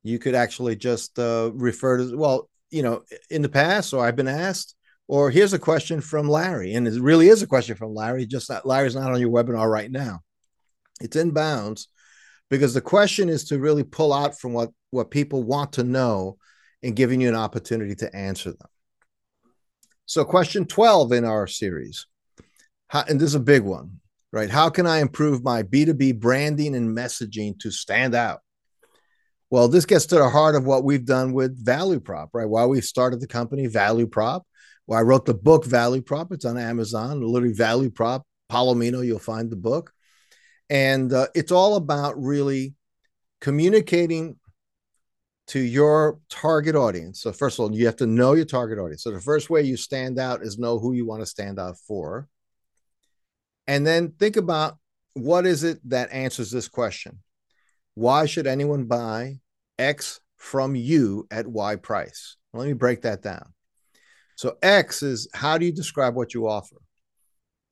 you 0.02 0.18
could 0.18 0.34
actually 0.34 0.76
just 0.76 1.18
uh, 1.18 1.50
refer 1.54 1.98
to, 1.98 2.16
well, 2.16 2.48
you 2.70 2.82
know, 2.82 3.02
in 3.30 3.42
the 3.42 3.48
past, 3.48 3.92
or 3.92 4.04
I've 4.04 4.16
been 4.16 4.28
asked, 4.28 4.74
or 5.08 5.30
here's 5.30 5.52
a 5.52 5.58
question 5.58 6.00
from 6.00 6.28
Larry. 6.28 6.74
And 6.74 6.88
it 6.88 7.00
really 7.00 7.28
is 7.28 7.42
a 7.42 7.46
question 7.46 7.76
from 7.76 7.94
Larry, 7.94 8.26
just 8.26 8.48
that 8.48 8.66
Larry's 8.66 8.94
not 8.94 9.12
on 9.12 9.20
your 9.20 9.30
webinar 9.30 9.70
right 9.70 9.90
now. 9.90 10.20
It's 11.00 11.16
in 11.16 11.32
bounds 11.32 11.88
because 12.50 12.74
the 12.74 12.80
question 12.80 13.28
is 13.28 13.44
to 13.44 13.58
really 13.58 13.84
pull 13.84 14.12
out 14.12 14.38
from 14.38 14.52
what 14.52 14.70
what 14.90 15.10
people 15.10 15.42
want 15.42 15.72
to 15.72 15.84
know 15.84 16.36
and 16.82 16.96
giving 16.96 17.20
you 17.20 17.28
an 17.28 17.34
opportunity 17.34 17.94
to 17.94 18.14
answer 18.14 18.50
them. 18.50 18.68
So, 20.06 20.24
question 20.24 20.66
12 20.66 21.12
in 21.12 21.24
our 21.24 21.46
series, 21.46 22.06
how, 22.88 23.04
and 23.08 23.18
this 23.18 23.28
is 23.28 23.34
a 23.34 23.40
big 23.40 23.62
one, 23.62 24.00
right? 24.32 24.50
How 24.50 24.68
can 24.68 24.86
I 24.86 24.98
improve 24.98 25.42
my 25.42 25.62
B2B 25.62 26.20
branding 26.20 26.74
and 26.74 26.96
messaging 26.96 27.58
to 27.60 27.70
stand 27.70 28.14
out? 28.14 28.40
Well, 29.52 29.68
this 29.68 29.84
gets 29.84 30.06
to 30.06 30.14
the 30.14 30.30
heart 30.30 30.54
of 30.54 30.64
what 30.64 30.82
we've 30.82 31.04
done 31.04 31.34
with 31.34 31.62
Value 31.62 32.00
Prop, 32.00 32.30
right? 32.32 32.48
Why 32.48 32.64
we 32.64 32.80
started 32.80 33.20
the 33.20 33.26
company 33.26 33.66
Value 33.66 34.06
Prop. 34.06 34.46
Well, 34.86 34.98
I 34.98 35.02
wrote 35.02 35.26
the 35.26 35.34
book 35.34 35.66
Value 35.66 36.00
Prop. 36.00 36.32
It's 36.32 36.46
on 36.46 36.56
Amazon, 36.56 37.20
literally 37.20 37.52
Value 37.52 37.90
Prop. 37.90 38.26
Palomino, 38.50 39.04
you'll 39.04 39.18
find 39.18 39.50
the 39.50 39.56
book. 39.56 39.92
And 40.70 41.12
uh, 41.12 41.26
it's 41.34 41.52
all 41.52 41.76
about 41.76 42.18
really 42.18 42.72
communicating 43.42 44.36
to 45.48 45.60
your 45.60 46.18
target 46.30 46.74
audience. 46.74 47.20
So, 47.20 47.30
first 47.30 47.58
of 47.58 47.64
all, 47.64 47.76
you 47.76 47.84
have 47.84 47.96
to 47.96 48.06
know 48.06 48.32
your 48.32 48.46
target 48.46 48.78
audience. 48.78 49.02
So, 49.02 49.10
the 49.10 49.20
first 49.20 49.50
way 49.50 49.60
you 49.60 49.76
stand 49.76 50.18
out 50.18 50.40
is 50.40 50.58
know 50.58 50.78
who 50.78 50.94
you 50.94 51.04
want 51.04 51.20
to 51.20 51.26
stand 51.26 51.58
out 51.58 51.76
for. 51.76 52.26
And 53.66 53.86
then 53.86 54.12
think 54.18 54.38
about 54.38 54.78
what 55.12 55.44
is 55.44 55.62
it 55.62 55.78
that 55.90 56.10
answers 56.10 56.50
this 56.50 56.68
question? 56.68 57.18
Why 57.94 58.26
should 58.26 58.46
anyone 58.46 58.84
buy 58.84 59.40
X 59.78 60.20
from 60.36 60.74
you 60.74 61.26
at 61.30 61.46
Y 61.46 61.76
price? 61.76 62.36
Let 62.52 62.66
me 62.66 62.72
break 62.72 63.02
that 63.02 63.22
down. 63.22 63.52
So, 64.36 64.56
X 64.62 65.02
is 65.02 65.28
how 65.34 65.58
do 65.58 65.66
you 65.66 65.72
describe 65.72 66.14
what 66.14 66.34
you 66.34 66.48
offer? 66.48 66.76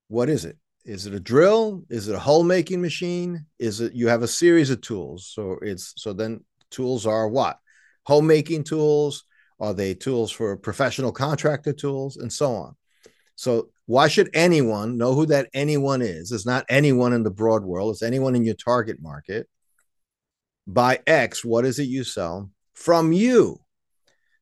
What 0.09 0.29
is 0.29 0.45
it? 0.45 0.57
Is 0.85 1.07
it 1.07 1.15
a 1.15 1.21
drill? 1.21 1.85
Is 1.91 2.09
it 2.09 2.15
a 2.15 2.19
hole 2.19 2.43
making 2.43 2.81
machine? 2.81 3.47
Is 3.59 3.81
it 3.81 3.93
you 3.95 4.09
have 4.09 4.23
a 4.23 4.29
series 4.29 4.71
of 4.71 4.81
tools? 4.81 5.31
So 5.35 5.59
it's 5.63 5.93
so 5.97 6.13
then 6.13 6.45
tools 6.71 7.07
are 7.07 7.29
what? 7.29 7.59
Homemaking 8.05 8.65
tools? 8.65 9.25
Are 9.61 9.75
they 9.75 9.95
tools 9.95 10.33
for 10.33 10.57
professional 10.57 11.13
contractor 11.13 11.75
tools 11.75 12.17
and 12.17 12.33
so 12.33 12.55
on? 12.55 12.77
So 13.37 13.69
why 13.87 14.09
should 14.09 14.31
anyone 14.33 14.97
know 14.97 15.15
who 15.15 15.27
that 15.27 15.49
anyone 15.53 16.01
is? 16.01 16.33
It's 16.33 16.47
not 16.47 16.65
anyone 16.69 17.13
in 17.13 17.23
the 17.23 17.31
broad 17.31 17.63
world, 17.63 17.93
it's 17.93 18.03
anyone 18.03 18.35
in 18.35 18.45
your 18.45 18.55
target 18.55 19.03
market. 19.03 19.49
Buy 20.73 21.01
X, 21.07 21.45
what 21.45 21.65
is 21.65 21.79
it 21.79 21.85
you 21.85 22.05
sell 22.05 22.51
from 22.75 23.13
you? 23.13 23.61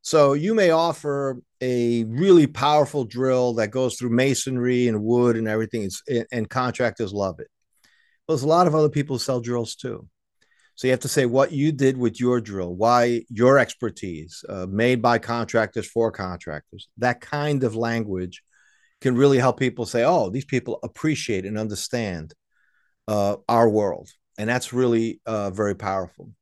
So 0.03 0.33
you 0.33 0.55
may 0.55 0.71
offer 0.71 1.43
a 1.61 2.05
really 2.05 2.47
powerful 2.47 3.05
drill 3.05 3.55
that 3.55 3.71
goes 3.71 3.97
through 3.97 4.11
masonry 4.11 4.89
and 4.89 5.03
wood 5.03 5.37
and 5.37 5.49
everything, 5.49 5.83
it's, 5.83 6.03
and 6.33 6.49
contractors 6.49 7.13
love 7.13 7.41
it. 7.41 7.49
But 8.27 8.35
there's 8.35 8.43
a 8.43 8.49
lot 8.49 8.67
of 8.67 8.75
other 8.75 8.89
people 8.89 9.17
who 9.17 9.21
sell 9.21 9.41
drills 9.41 9.75
too. 9.75 10.09
So 10.77 10.87
you 10.87 10.93
have 10.93 11.01
to 11.01 11.09
say 11.09 11.27
what 11.27 11.51
you 11.51 11.73
did 11.73 11.97
with 11.97 12.21
your 12.21 12.41
drill, 12.41 12.73
why 12.73 13.23
your 13.29 13.59
expertise, 13.59 14.45
uh, 14.49 14.67
made 14.67 15.03
by 15.03 15.19
contractors 15.19 15.89
for 15.89 16.13
contractors. 16.13 16.89
That 16.99 17.21
kind 17.21 17.65
of 17.65 17.75
language 17.75 18.43
can 19.01 19.17
really 19.17 19.39
help 19.39 19.59
people 19.59 19.87
say, 19.87 20.05
"Oh, 20.05 20.31
these 20.31 20.45
people 20.45 20.79
appreciate 20.85 21.45
and 21.47 21.59
understand 21.59 22.33
uh, 23.09 23.37
our 23.49 23.69
world," 23.69 24.09
and 24.39 24.49
that's 24.49 24.73
really 24.73 25.21
uh, 25.27 25.51
very 25.51 25.75
powerful. 25.75 26.33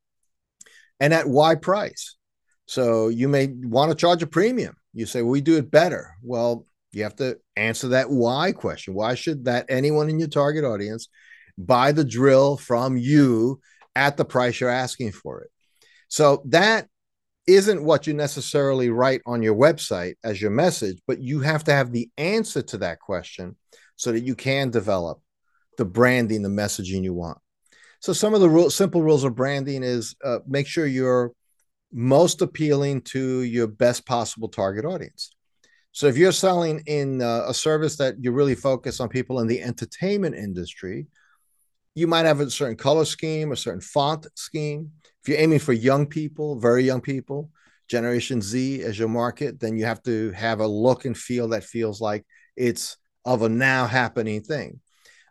And 1.01 1.13
at 1.13 1.29
why 1.29 1.57
price? 1.57 2.17
So 2.67 3.09
you 3.09 3.29
may 3.29 3.49
want 3.49 3.91
to 3.91 3.97
charge 3.97 4.23
a 4.23 4.27
premium. 4.27 4.77
You 4.93 5.07
say, 5.07 5.23
"We 5.23 5.41
do 5.41 5.57
it 5.57 5.71
better." 5.71 6.15
Well, 6.23 6.67
you 6.93 7.03
have 7.03 7.17
to 7.17 7.39
answer 7.57 7.89
that 7.89 8.11
why 8.11 8.53
question. 8.53 8.95
Why 8.95 9.15
should 9.15 9.47
that 9.47 9.67
anyone 9.69 10.09
in 10.09 10.19
your 10.19 10.29
target 10.29 10.65
audience 10.65 11.09
buy 11.59 11.93
the 11.93 12.05
drill 12.05 12.57
from 12.57 12.97
you? 12.97 13.61
at 13.97 14.19
the 14.19 14.25
price 14.25 14.61
you're 14.61 14.71
asking 14.71 15.11
for 15.11 15.41
it. 15.41 15.51
So 16.09 16.43
that 16.47 16.87
isn't 17.49 17.83
what 17.83 18.07
you 18.07 18.13
necessarily 18.13 18.91
write 18.91 19.23
on 19.27 19.43
your 19.43 19.57
website 19.57 20.17
as 20.23 20.41
your 20.41 20.51
message, 20.51 20.99
but 21.07 21.21
you 21.21 21.41
have 21.41 21.65
to 21.65 21.73
have 21.73 21.91
the 21.91 22.11
answer 22.19 22.61
to 22.61 22.79
that 22.79 23.01
question 23.01 23.57
so 23.97 24.13
that 24.13 24.21
you 24.21 24.35
can 24.35 24.71
develop 24.71 25.21
the 25.79 25.85
branding, 25.85 26.43
the 26.43 26.49
messaging 26.49 27.03
you 27.03 27.15
want. 27.15 27.39
So 28.01 28.13
some 28.13 28.35
of 28.35 28.41
the 28.41 28.49
rule, 28.49 28.71
simple 28.71 29.03
rules 29.03 29.25
of 29.25 29.35
branding 29.35 29.83
is 29.83 30.15
uh, 30.25 30.39
make 30.47 30.67
sure 30.67 30.87
you're 30.87 31.33
most 31.93 32.43
appealing 32.43 33.03
to 33.03 33.43
your 33.43 33.67
best 33.67 34.07
possible 34.07 34.49
target 34.49 34.85
audience. 34.85 35.35
So 35.93 36.07
if 36.07 36.19
you're 36.19 36.33
selling 36.33 36.83
in 36.87 37.23
uh, 37.23 37.45
a 37.47 37.55
service 37.55 37.97
that 37.97 38.17
you 38.21 38.33
really 38.33 38.55
focus 38.55 39.01
on 39.01 39.09
people 39.09 39.41
in 39.41 39.47
the 39.47 39.63
entertainment 39.63 40.35
industry, 40.35 41.07
you 41.95 42.07
might 42.07 42.27
have 42.27 42.41
a 42.41 42.51
certain 42.51 42.77
color 42.77 43.07
scheme, 43.07 43.53
a 43.53 43.57
certain 43.57 43.81
font 43.81 44.27
scheme. 44.35 44.93
If 45.23 45.29
you're 45.31 45.39
aiming 45.39 45.61
for 45.61 45.73
young 45.73 46.07
people, 46.07 46.61
very 46.61 46.85
young 46.85 47.01
people, 47.01 47.51
Generation 47.89 48.43
Z 48.43 48.83
as 48.83 48.99
your 48.99 49.09
market, 49.09 49.59
then 49.59 49.77
you 49.79 49.87
have 49.87 50.03
to 50.03 50.33
have 50.33 50.61
a 50.61 50.67
look 50.67 51.07
and 51.07 51.17
feel 51.17 51.49
that 51.49 51.65
feels 51.65 52.01
like 52.01 52.27
it's 52.57 52.99
of 53.25 53.43
a 53.43 53.49
now 53.49 53.87
happening 53.87 54.43
thing. 54.43 54.81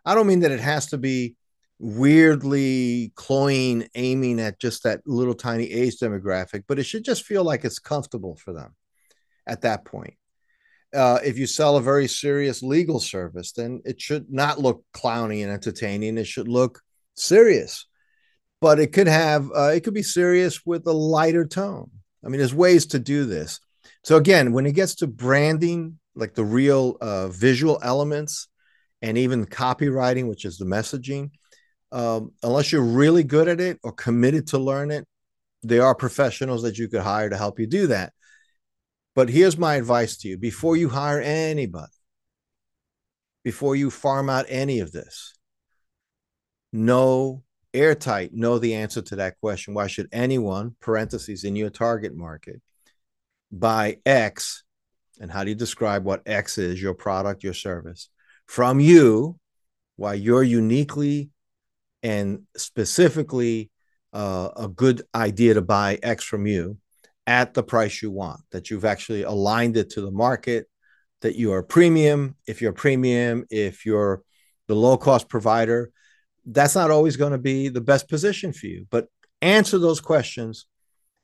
I 0.04 0.14
don't 0.14 0.26
mean 0.26 0.40
that 0.40 0.50
it 0.50 0.60
has 0.60 0.86
to 0.86 0.98
be 0.98 1.36
weirdly 1.78 3.12
cloying, 3.14 3.88
aiming 3.94 4.40
at 4.40 4.58
just 4.58 4.82
that 4.84 5.00
little 5.06 5.34
tiny 5.34 5.70
age 5.70 5.98
demographic, 5.98 6.64
but 6.66 6.78
it 6.78 6.84
should 6.84 7.04
just 7.04 7.24
feel 7.24 7.44
like 7.44 7.64
it's 7.64 7.78
comfortable 7.78 8.36
for 8.36 8.52
them 8.52 8.74
at 9.46 9.62
that 9.62 9.84
point 9.84 10.14
uh, 10.94 11.18
if 11.24 11.38
you 11.38 11.46
sell 11.46 11.76
a 11.76 11.82
very 11.82 12.08
serious 12.08 12.62
legal 12.62 13.00
service, 13.00 13.52
then 13.52 13.80
it 13.84 14.00
should 14.00 14.32
not 14.32 14.58
look 14.58 14.84
clowny 14.94 15.42
and 15.42 15.52
entertaining. 15.52 16.16
It 16.18 16.26
should 16.26 16.48
look 16.48 16.80
serious, 17.14 17.86
but 18.60 18.78
it 18.78 18.92
could 18.92 19.08
have 19.08 19.50
uh, 19.54 19.72
it 19.74 19.84
could 19.84 19.94
be 19.94 20.02
serious 20.02 20.64
with 20.64 20.86
a 20.86 20.92
lighter 20.92 21.46
tone. 21.46 21.90
I 22.24 22.28
mean, 22.28 22.38
there's 22.38 22.54
ways 22.54 22.86
to 22.86 22.98
do 22.98 23.24
this. 23.24 23.60
So 24.04 24.16
again, 24.16 24.52
when 24.52 24.66
it 24.66 24.72
gets 24.72 24.96
to 24.96 25.06
branding, 25.06 25.98
like 26.14 26.34
the 26.34 26.44
real 26.44 26.96
uh, 27.00 27.28
visual 27.28 27.78
elements, 27.82 28.48
and 29.02 29.18
even 29.18 29.46
copywriting, 29.46 30.28
which 30.28 30.44
is 30.44 30.56
the 30.56 30.64
messaging, 30.64 31.30
um, 31.92 32.32
unless 32.42 32.72
you're 32.72 32.82
really 32.82 33.24
good 33.24 33.48
at 33.48 33.60
it 33.60 33.78
or 33.82 33.92
committed 33.92 34.48
to 34.48 34.58
learn 34.58 34.90
it, 34.90 35.06
there 35.62 35.84
are 35.84 35.94
professionals 35.94 36.62
that 36.62 36.78
you 36.78 36.88
could 36.88 37.00
hire 37.00 37.30
to 37.30 37.36
help 37.36 37.58
you 37.58 37.66
do 37.66 37.88
that. 37.88 38.12
But 39.14 39.30
here's 39.30 39.56
my 39.56 39.76
advice 39.76 40.18
to 40.18 40.28
you 40.28 40.36
before 40.38 40.76
you 40.76 40.88
hire 40.88 41.20
anybody, 41.20 41.92
before 43.44 43.74
you 43.74 43.90
farm 43.90 44.28
out 44.28 44.44
any 44.48 44.80
of 44.80 44.92
this, 44.92 45.34
know 46.72 47.42
airtight, 47.72 48.34
know 48.34 48.58
the 48.58 48.74
answer 48.74 49.02
to 49.02 49.16
that 49.16 49.38
question. 49.40 49.74
Why 49.74 49.86
should 49.86 50.08
anyone, 50.12 50.76
parentheses, 50.80 51.44
in 51.44 51.56
your 51.56 51.70
target 51.70 52.14
market, 52.14 52.60
buy 53.50 53.98
X? 54.04 54.64
And 55.20 55.30
how 55.30 55.44
do 55.44 55.50
you 55.50 55.56
describe 55.56 56.04
what 56.04 56.22
X 56.26 56.58
is, 56.58 56.80
your 56.80 56.94
product, 56.94 57.42
your 57.42 57.54
service, 57.54 58.10
from 58.46 58.80
you? 58.80 59.38
Why 59.96 60.12
you're 60.12 60.42
uniquely 60.42 61.30
and 62.02 62.42
specifically 62.56 63.70
uh, 64.12 64.50
a 64.56 64.68
good 64.68 65.02
idea 65.14 65.54
to 65.54 65.62
buy 65.62 65.98
X 66.02 66.24
from 66.24 66.46
you 66.46 66.78
at 67.26 67.54
the 67.54 67.62
price 67.62 68.02
you 68.02 68.10
want, 68.10 68.40
that 68.52 68.70
you've 68.70 68.84
actually 68.84 69.22
aligned 69.22 69.76
it 69.76 69.90
to 69.90 70.00
the 70.00 70.10
market, 70.10 70.66
that 71.22 71.36
you 71.36 71.52
are 71.52 71.62
premium. 71.62 72.36
If 72.46 72.62
you're 72.62 72.72
premium, 72.72 73.44
if 73.50 73.84
you're 73.84 74.22
the 74.68 74.76
low 74.76 74.96
cost 74.96 75.28
provider, 75.28 75.90
that's 76.44 76.74
not 76.74 76.90
always 76.90 77.16
going 77.16 77.32
to 77.32 77.38
be 77.38 77.68
the 77.68 77.80
best 77.80 78.08
position 78.08 78.52
for 78.52 78.66
you. 78.66 78.86
But 78.90 79.08
answer 79.42 79.78
those 79.78 80.00
questions, 80.00 80.66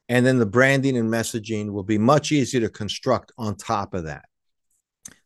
and 0.09 0.27
then 0.27 0.39
the 0.39 0.47
branding 0.47 0.97
and 0.97 1.09
messaging 1.09 1.71
will 1.71 1.85
be 1.85 1.99
much 1.99 2.33
easier 2.33 2.61
to 2.61 2.69
construct 2.69 3.33
on 3.39 3.57
top 3.57 3.95
of 3.95 4.05
that. 4.05 4.25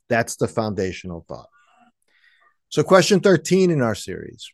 That's 0.08 0.36
the 0.36 0.48
foundational 0.48 1.24
thought. 1.26 1.48
So, 2.68 2.82
question 2.82 3.20
13 3.20 3.70
in 3.70 3.80
our 3.80 3.94
series 3.94 4.52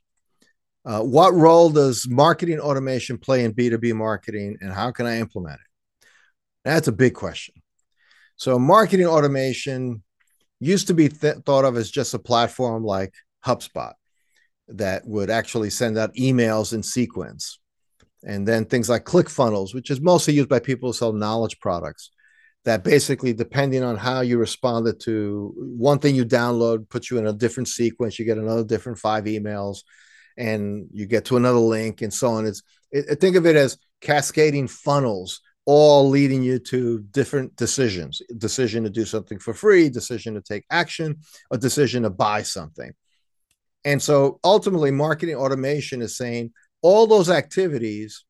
uh, 0.84 1.00
What 1.00 1.34
role 1.34 1.70
does 1.70 2.08
marketing 2.08 2.60
automation 2.60 3.18
play 3.18 3.44
in 3.44 3.54
B2B 3.54 3.94
marketing, 3.94 4.58
and 4.60 4.72
how 4.72 4.90
can 4.90 5.06
I 5.06 5.18
implement 5.18 5.60
it? 5.60 6.06
That's 6.64 6.88
a 6.88 6.92
big 6.92 7.14
question. 7.14 7.54
So, 8.36 8.58
marketing 8.58 9.06
automation 9.06 10.02
used 10.60 10.86
to 10.88 10.94
be 10.94 11.08
th- 11.08 11.38
thought 11.44 11.64
of 11.64 11.76
as 11.76 11.90
just 11.90 12.14
a 12.14 12.18
platform 12.18 12.84
like 12.84 13.14
HubSpot 13.44 13.92
that 14.68 15.06
would 15.06 15.30
actually 15.30 15.70
send 15.70 15.98
out 15.98 16.14
emails 16.14 16.72
in 16.72 16.82
sequence. 16.82 17.58
And 18.24 18.46
then 18.46 18.64
things 18.64 18.88
like 18.88 19.04
ClickFunnels, 19.04 19.74
which 19.74 19.90
is 19.90 20.00
mostly 20.00 20.34
used 20.34 20.48
by 20.48 20.60
people 20.60 20.88
who 20.88 20.92
sell 20.92 21.12
knowledge 21.12 21.58
products, 21.58 22.10
that 22.64 22.84
basically, 22.84 23.32
depending 23.32 23.82
on 23.82 23.96
how 23.96 24.20
you 24.20 24.38
responded 24.38 25.00
to 25.00 25.52
one 25.56 25.98
thing 25.98 26.14
you 26.14 26.24
download, 26.24 26.88
puts 26.88 27.10
you 27.10 27.18
in 27.18 27.26
a 27.26 27.32
different 27.32 27.68
sequence, 27.68 28.18
you 28.18 28.24
get 28.24 28.38
another 28.38 28.62
different 28.62 28.98
five 28.98 29.24
emails, 29.24 29.78
and 30.36 30.86
you 30.92 31.06
get 31.06 31.24
to 31.26 31.36
another 31.36 31.58
link 31.58 32.02
and 32.02 32.12
so 32.12 32.28
on. 32.28 32.46
It's 32.46 32.62
it, 32.90 33.20
think 33.20 33.36
of 33.36 33.46
it 33.46 33.56
as 33.56 33.78
cascading 34.00 34.68
funnels 34.68 35.40
all 35.64 36.08
leading 36.08 36.42
you 36.42 36.58
to 36.58 37.00
different 37.10 37.54
decisions. 37.56 38.20
Decision 38.36 38.82
to 38.84 38.90
do 38.90 39.04
something 39.04 39.38
for 39.38 39.54
free 39.54 39.88
decision 39.88 40.34
to 40.34 40.40
take 40.40 40.64
action 40.70 41.18
a 41.50 41.58
decision 41.58 42.02
to 42.02 42.10
buy 42.10 42.42
something. 42.42 42.92
And 43.84 44.00
so 44.00 44.40
ultimately 44.44 44.90
marketing 44.90 45.36
automation 45.36 46.02
is 46.02 46.16
saying 46.16 46.52
all 46.82 47.06
those 47.06 47.30
activities 47.30 48.24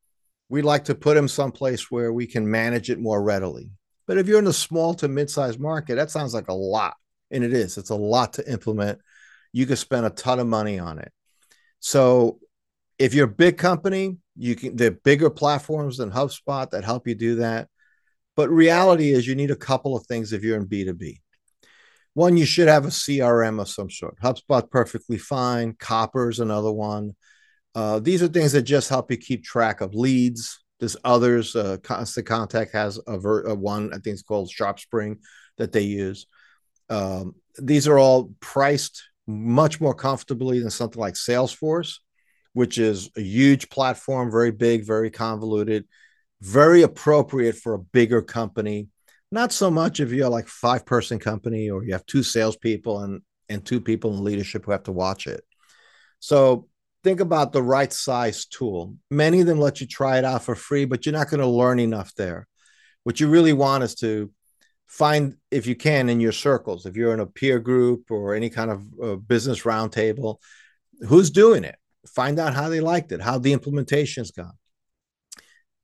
we 0.49 0.61
like 0.61 0.85
to 0.85 0.93
put 0.93 1.15
them 1.15 1.27
someplace 1.27 1.89
where 1.89 2.13
we 2.13 2.27
can 2.27 2.49
manage 2.49 2.91
it 2.91 2.99
more 2.99 3.23
readily. 3.23 3.71
But 4.05 4.19
if 4.19 4.27
you're 4.27 4.39
in 4.39 4.45
a 4.45 4.53
small 4.53 4.93
to 4.95 5.07
mid-sized 5.07 5.59
market 5.59 5.95
that 5.95 6.11
sounds 6.11 6.33
like 6.33 6.49
a 6.49 6.53
lot 6.53 6.95
and 7.31 7.43
it 7.43 7.53
is. 7.53 7.77
It's 7.77 7.89
a 7.89 7.95
lot 7.95 8.33
to 8.33 8.51
implement. 8.51 8.99
You 9.51 9.65
can 9.65 9.75
spend 9.75 10.05
a 10.05 10.11
ton 10.11 10.39
of 10.39 10.45
money 10.45 10.77
on 10.77 10.99
it 10.99 11.11
so 11.83 12.39
if 12.97 13.13
you're 13.13 13.25
a 13.25 13.39
big 13.43 13.57
company 13.57 14.17
you 14.35 14.55
can 14.55 14.75
there 14.75 14.89
are 14.89 14.99
bigger 15.03 15.29
platforms 15.29 15.97
than 15.97 16.11
HubSpot 16.11 16.69
that 16.71 16.83
help 16.83 17.07
you 17.07 17.15
do 17.15 17.35
that. 17.35 17.67
But 18.35 18.49
reality 18.49 19.11
is 19.11 19.27
you 19.27 19.35
need 19.35 19.51
a 19.51 19.55
couple 19.55 19.95
of 19.95 20.05
things 20.07 20.33
if 20.33 20.43
you're 20.43 20.57
in 20.57 20.67
B2B. 20.67 21.19
One, 22.15 22.37
you 22.37 22.45
should 22.45 22.67
have 22.67 22.85
a 22.85 22.89
CRM 22.89 23.59
of 23.59 23.69
some 23.69 23.89
sort. 23.89 24.19
HubSpot 24.21 24.69
perfectly 24.69 25.17
fine. 25.17 25.73
Copper 25.73 26.29
is 26.29 26.39
another 26.39 26.71
one. 26.71 27.15
Uh, 27.75 27.99
these 27.99 28.23
are 28.23 28.27
things 28.27 28.51
that 28.53 28.63
just 28.63 28.89
help 28.89 29.11
you 29.11 29.17
keep 29.17 29.43
track 29.43 29.81
of 29.81 29.95
leads, 29.95 30.63
There's 30.79 30.97
others. 31.03 31.55
Uh, 31.55 31.77
Constant 31.83 32.25
Contact 32.25 32.71
has 32.73 32.99
a, 33.07 33.19
ver- 33.19 33.43
a 33.43 33.55
one, 33.55 33.89
I 33.89 33.97
think 33.97 34.13
it's 34.13 34.21
called 34.23 34.51
SharpSpring 34.51 35.17
that 35.57 35.71
they 35.71 35.81
use. 35.81 36.27
Um, 36.89 37.35
these 37.59 37.87
are 37.87 37.97
all 37.97 38.31
priced 38.39 39.03
much 39.27 39.79
more 39.79 39.93
comfortably 39.93 40.59
than 40.59 40.69
something 40.69 40.99
like 40.99 41.13
Salesforce, 41.13 41.99
which 42.53 42.77
is 42.77 43.09
a 43.17 43.21
huge 43.21 43.69
platform, 43.69 44.31
very 44.31 44.51
big, 44.51 44.85
very 44.85 45.09
convoluted, 45.09 45.85
very 46.41 46.81
appropriate 46.81 47.55
for 47.55 47.73
a 47.73 47.79
bigger 47.79 48.21
company. 48.21 48.87
Not 49.31 49.51
so 49.51 49.71
much 49.71 49.99
if 49.99 50.11
you're 50.11 50.29
like 50.29 50.47
five 50.47 50.85
person 50.85 51.19
company 51.19 51.69
or 51.69 51.83
you 51.83 51.93
have 51.93 52.05
two 52.05 52.23
salespeople 52.23 52.99
and 52.99 53.21
and 53.49 53.65
two 53.65 53.81
people 53.81 54.15
in 54.15 54.23
leadership 54.23 54.65
who 54.65 54.71
have 54.71 54.83
to 54.83 54.91
watch 54.91 55.27
it. 55.27 55.43
So 56.19 56.67
think 57.03 57.19
about 57.19 57.51
the 57.51 57.61
right 57.61 57.91
size 57.91 58.45
tool. 58.45 58.95
Many 59.11 59.41
of 59.41 59.47
them 59.47 59.59
let 59.59 59.81
you 59.81 59.87
try 59.87 60.17
it 60.17 60.25
out 60.25 60.43
for 60.43 60.55
free, 60.55 60.85
but 60.85 61.05
you're 61.05 61.13
not 61.13 61.29
going 61.29 61.41
to 61.41 61.47
learn 61.47 61.79
enough 61.79 62.13
there. 62.15 62.47
What 63.03 63.19
you 63.19 63.27
really 63.27 63.53
want 63.53 63.83
is 63.83 63.95
to 63.95 64.31
find, 64.93 65.35
if 65.49 65.65
you 65.65 65.75
can, 65.75 66.07
in 66.07 66.19
your 66.19 66.31
circles, 66.31 66.85
if 66.85 66.95
you're 66.95 67.15
in 67.15 67.19
a 67.19 67.25
peer 67.25 67.57
group 67.57 68.11
or 68.11 68.35
any 68.35 68.47
kind 68.47 68.69
of 68.69 68.83
uh, 69.03 69.15
business 69.15 69.63
roundtable, 69.63 70.37
who's 71.07 71.31
doing 71.31 71.63
it. 71.63 71.75
Find 72.07 72.37
out 72.37 72.53
how 72.53 72.69
they 72.69 72.79
liked 72.79 73.11
it, 73.11 73.19
how 73.19 73.39
the 73.39 73.53
implementation's 73.53 74.29
gone. 74.29 74.53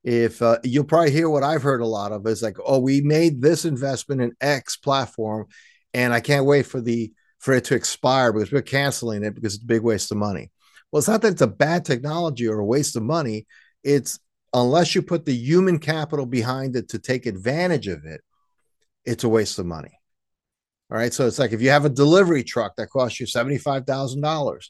If 0.04 0.40
uh, 0.40 0.58
you'll 0.62 0.84
probably 0.84 1.10
hear 1.10 1.28
what 1.28 1.42
I've 1.42 1.62
heard 1.62 1.80
a 1.80 1.86
lot 1.86 2.12
of 2.12 2.24
is 2.28 2.40
like, 2.40 2.56
oh, 2.64 2.78
we 2.78 3.00
made 3.00 3.42
this 3.42 3.64
investment 3.64 4.20
in 4.20 4.32
X 4.40 4.76
platform, 4.76 5.46
and 5.92 6.14
I 6.14 6.20
can't 6.20 6.46
wait 6.46 6.66
for 6.66 6.80
the 6.80 7.12
for 7.40 7.52
it 7.54 7.64
to 7.64 7.74
expire 7.74 8.32
because 8.32 8.52
we're 8.52 8.62
canceling 8.62 9.24
it 9.24 9.34
because 9.34 9.56
it's 9.56 9.64
a 9.64 9.66
big 9.66 9.82
waste 9.82 10.12
of 10.12 10.18
money. 10.18 10.52
Well, 10.92 11.00
it's 11.00 11.08
not 11.08 11.22
that 11.22 11.32
it's 11.32 11.42
a 11.42 11.48
bad 11.48 11.84
technology 11.84 12.46
or 12.46 12.60
a 12.60 12.64
waste 12.64 12.94
of 12.96 13.02
money. 13.02 13.46
It's 13.82 14.20
unless 14.54 14.94
you 14.94 15.02
put 15.02 15.24
the 15.24 15.34
human 15.34 15.78
capital 15.80 16.26
behind 16.26 16.76
it 16.76 16.90
to 16.90 16.98
take 17.00 17.26
advantage 17.26 17.88
of 17.88 18.04
it, 18.04 18.20
it's 19.04 19.24
a 19.24 19.28
waste 19.28 19.58
of 19.58 19.66
money. 19.66 19.98
All 20.90 20.98
right. 20.98 21.12
So 21.12 21.26
it's 21.26 21.38
like 21.38 21.52
if 21.52 21.62
you 21.62 21.70
have 21.70 21.84
a 21.84 21.90
delivery 21.90 22.42
truck 22.42 22.76
that 22.76 22.90
costs 22.90 23.20
you 23.20 23.26
$75,000, 23.26 24.64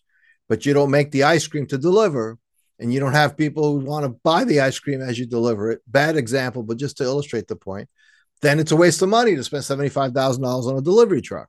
but 0.49 0.67
you 0.67 0.75
don't 0.75 0.91
make 0.91 1.11
the 1.11 1.25
ice 1.25 1.47
cream 1.47 1.67
to 1.67 1.79
deliver, 1.79 2.39
and 2.79 2.93
you 2.93 3.01
don't 3.01 3.13
have 3.13 3.37
people 3.37 3.73
who 3.73 3.85
want 3.85 4.05
to 4.05 4.21
buy 4.23 4.45
the 4.45 4.61
ice 4.61 4.79
cream 4.79 5.01
as 5.01 5.19
you 5.19 5.27
deliver 5.27 5.71
it. 5.71 5.81
Bad 5.87 6.17
example, 6.17 6.63
but 6.63 6.79
just 6.79 6.97
to 6.99 7.05
illustrate 7.05 7.47
the 7.47 7.57
point, 7.57 7.89
then 8.43 8.59
it's 8.59 8.73
a 8.73 8.77
waste 8.77 9.03
of 9.03 9.09
money 9.09 9.37
to 9.37 9.45
spend 9.45 9.65
$75,000 9.65 10.45
on 10.45 10.79
a 10.79 10.83
delivery 10.83 11.21
truck. 11.21 11.49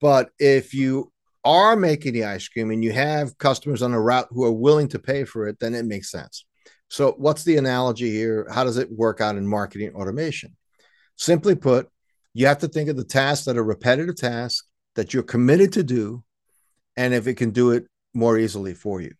But 0.00 0.30
if 0.38 0.74
you 0.74 1.12
are 1.44 1.76
making 1.76 2.12
the 2.12 2.24
ice 2.24 2.46
cream 2.46 2.70
and 2.70 2.84
you 2.84 2.92
have 2.92 3.38
customers 3.38 3.82
on 3.82 3.94
a 3.94 4.00
route 4.00 4.28
who 4.30 4.44
are 4.44 4.52
willing 4.52 4.88
to 4.88 4.98
pay 4.98 5.24
for 5.24 5.48
it, 5.48 5.58
then 5.60 5.74
it 5.74 5.86
makes 5.86 6.10
sense. 6.10 6.44
So, 6.90 7.12
what's 7.12 7.44
the 7.44 7.56
analogy 7.56 8.10
here? 8.10 8.46
How 8.50 8.64
does 8.64 8.76
it 8.76 8.90
work 8.90 9.20
out 9.20 9.36
in 9.36 9.46
marketing 9.46 9.94
automation? 9.94 10.56
Simply 11.18 11.54
put, 11.54 11.88
you 12.32 12.46
have 12.46 12.58
to 12.58 12.68
think 12.68 12.88
of 12.88 12.96
the 12.96 13.04
tasks 13.04 13.44
that 13.44 13.58
are 13.58 13.64
repetitive 13.64 14.16
tasks 14.16 14.66
that 14.94 15.12
you're 15.12 15.22
committed 15.22 15.74
to 15.74 15.82
do, 15.82 16.24
and 16.96 17.12
if 17.12 17.26
it 17.26 17.34
can 17.34 17.50
do 17.50 17.72
it 17.72 17.86
more 18.14 18.38
easily 18.38 18.72
for 18.72 19.02
you. 19.02 19.12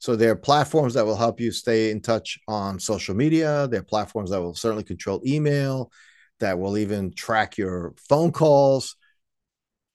So, 0.00 0.16
there 0.16 0.32
are 0.32 0.36
platforms 0.36 0.94
that 0.94 1.06
will 1.06 1.16
help 1.16 1.40
you 1.40 1.52
stay 1.52 1.90
in 1.90 2.00
touch 2.00 2.38
on 2.48 2.80
social 2.80 3.14
media. 3.14 3.68
There 3.68 3.80
are 3.80 3.84
platforms 3.84 4.30
that 4.30 4.40
will 4.40 4.54
certainly 4.54 4.84
control 4.84 5.22
email, 5.24 5.92
that 6.40 6.58
will 6.58 6.78
even 6.78 7.12
track 7.12 7.56
your 7.56 7.94
phone 8.08 8.32
calls 8.32 8.96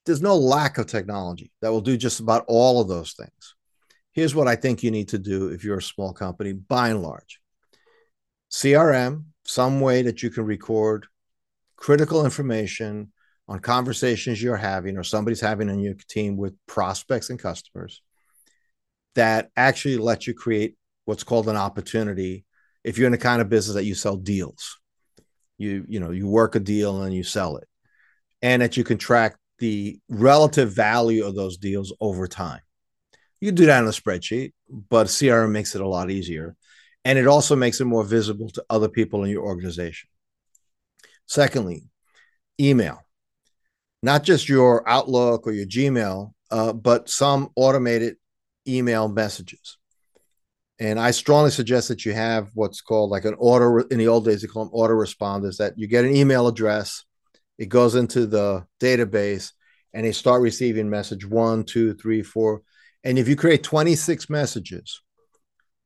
there's 0.05 0.21
no 0.21 0.35
lack 0.35 0.77
of 0.77 0.87
technology 0.87 1.51
that 1.61 1.71
will 1.71 1.81
do 1.81 1.97
just 1.97 2.19
about 2.19 2.45
all 2.47 2.81
of 2.81 2.87
those 2.87 3.13
things. 3.13 3.55
Here's 4.11 4.35
what 4.35 4.47
I 4.47 4.55
think 4.55 4.83
you 4.83 4.91
need 4.91 5.09
to 5.09 5.17
do 5.19 5.47
if 5.47 5.63
you're 5.63 5.77
a 5.77 5.81
small 5.81 6.13
company, 6.13 6.53
by 6.53 6.89
and 6.89 7.01
large 7.01 7.39
CRM, 8.51 9.25
some 9.45 9.81
way 9.81 10.03
that 10.03 10.21
you 10.21 10.29
can 10.29 10.45
record 10.45 11.07
critical 11.83 12.23
information 12.23 13.11
on 13.47 13.59
conversations 13.59 14.41
you're 14.41 14.55
having 14.55 14.97
or 14.97 15.03
somebody's 15.03 15.41
having 15.41 15.69
on 15.69 15.79
your 15.79 15.95
team 16.07 16.37
with 16.37 16.55
prospects 16.65 17.29
and 17.29 17.39
customers 17.39 18.01
that 19.15 19.49
actually 19.57 19.97
let 19.97 20.25
you 20.25 20.33
create 20.33 20.75
what's 21.05 21.23
called 21.23 21.49
an 21.49 21.57
opportunity 21.57 22.45
if 22.85 22.97
you're 22.97 23.07
in 23.07 23.11
the 23.11 23.17
kind 23.17 23.41
of 23.41 23.49
business 23.49 23.75
that 23.75 23.83
you 23.83 23.95
sell 23.95 24.15
deals 24.15 24.79
you 25.57 25.85
you 25.89 25.99
know 25.99 26.11
you 26.11 26.27
work 26.27 26.55
a 26.55 26.59
deal 26.59 27.01
and 27.01 27.13
you 27.13 27.23
sell 27.23 27.57
it 27.57 27.67
and 28.41 28.61
that 28.61 28.77
you 28.77 28.83
can 28.83 28.97
track 28.97 29.35
the 29.59 29.99
relative 30.09 30.73
value 30.73 31.25
of 31.25 31.35
those 31.35 31.57
deals 31.57 31.93
over 32.01 32.27
time. 32.27 32.59
You 33.39 33.47
can 33.47 33.55
do 33.55 33.65
that 33.65 33.81
on 33.81 33.87
a 33.87 33.91
spreadsheet, 33.91 34.53
but 34.89 35.07
CRM 35.07 35.51
makes 35.51 35.75
it 35.75 35.81
a 35.81 35.87
lot 35.87 36.11
easier. 36.11 36.55
And 37.05 37.17
it 37.17 37.27
also 37.27 37.55
makes 37.55 37.81
it 37.81 37.85
more 37.85 38.03
visible 38.03 38.49
to 38.49 38.65
other 38.69 38.89
people 38.89 39.23
in 39.23 39.31
your 39.31 39.43
organization. 39.43 40.09
Secondly, 41.33 41.89
email, 42.61 43.01
not 44.03 44.21
just 44.21 44.47
your 44.47 44.87
Outlook 44.87 45.47
or 45.47 45.51
your 45.51 45.65
Gmail, 45.65 46.31
uh, 46.51 46.73
but 46.73 47.09
some 47.09 47.49
automated 47.55 48.17
email 48.67 49.07
messages. 49.07 49.79
And 50.77 50.99
I 50.99 51.09
strongly 51.09 51.49
suggest 51.49 51.87
that 51.87 52.05
you 52.05 52.13
have 52.13 52.51
what's 52.53 52.81
called 52.81 53.09
like 53.09 53.25
an 53.25 53.33
auto, 53.39 53.79
in 53.87 53.97
the 53.97 54.09
old 54.09 54.25
days, 54.25 54.43
they 54.43 54.47
call 54.47 54.65
them 54.65 54.73
autoresponders, 54.75 55.57
that 55.57 55.73
you 55.75 55.87
get 55.87 56.05
an 56.05 56.15
email 56.15 56.47
address 56.47 57.03
it 57.57 57.67
goes 57.67 57.95
into 57.95 58.27
the 58.27 58.67
database 58.79 59.53
and 59.91 60.05
they 60.05 60.11
start 60.11 60.43
receiving 60.43 60.87
message 60.87 61.25
one, 61.25 61.63
two, 61.63 61.95
three, 61.95 62.21
four. 62.21 62.61
And 63.03 63.17
if 63.17 63.27
you 63.27 63.35
create 63.35 63.63
26 63.63 64.29
messages, 64.29 65.01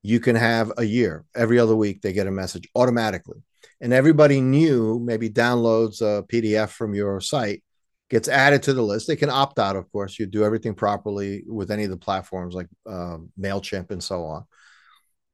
you 0.04 0.20
can 0.20 0.36
have 0.36 0.74
a 0.78 0.84
year. 0.84 1.24
Every 1.34 1.58
other 1.58 1.76
week, 1.76 2.02
they 2.02 2.12
get 2.12 2.28
a 2.28 2.32
message 2.32 2.68
automatically. 2.76 3.44
And 3.80 3.94
everybody 3.94 4.42
new 4.42 5.00
maybe 5.00 5.30
downloads 5.30 6.02
a 6.02 6.24
PDF 6.24 6.70
from 6.70 6.94
your 6.94 7.22
site, 7.22 7.64
gets 8.10 8.28
added 8.28 8.64
to 8.64 8.74
the 8.74 8.82
list. 8.82 9.08
They 9.08 9.16
can 9.16 9.30
opt 9.30 9.60
out, 9.60 9.76
of 9.76 9.92
course. 9.92 10.18
You 10.18 10.26
do 10.26 10.44
everything 10.44 10.74
properly 10.74 11.44
with 11.48 11.72
any 11.72 11.84
of 11.84 11.90
the 11.90 11.98
platforms 11.98 12.56
like 12.56 12.68
uh, 12.88 13.18
MailChimp 13.40 13.92
and 13.92 14.04
so 14.04 14.26
on. 14.26 14.46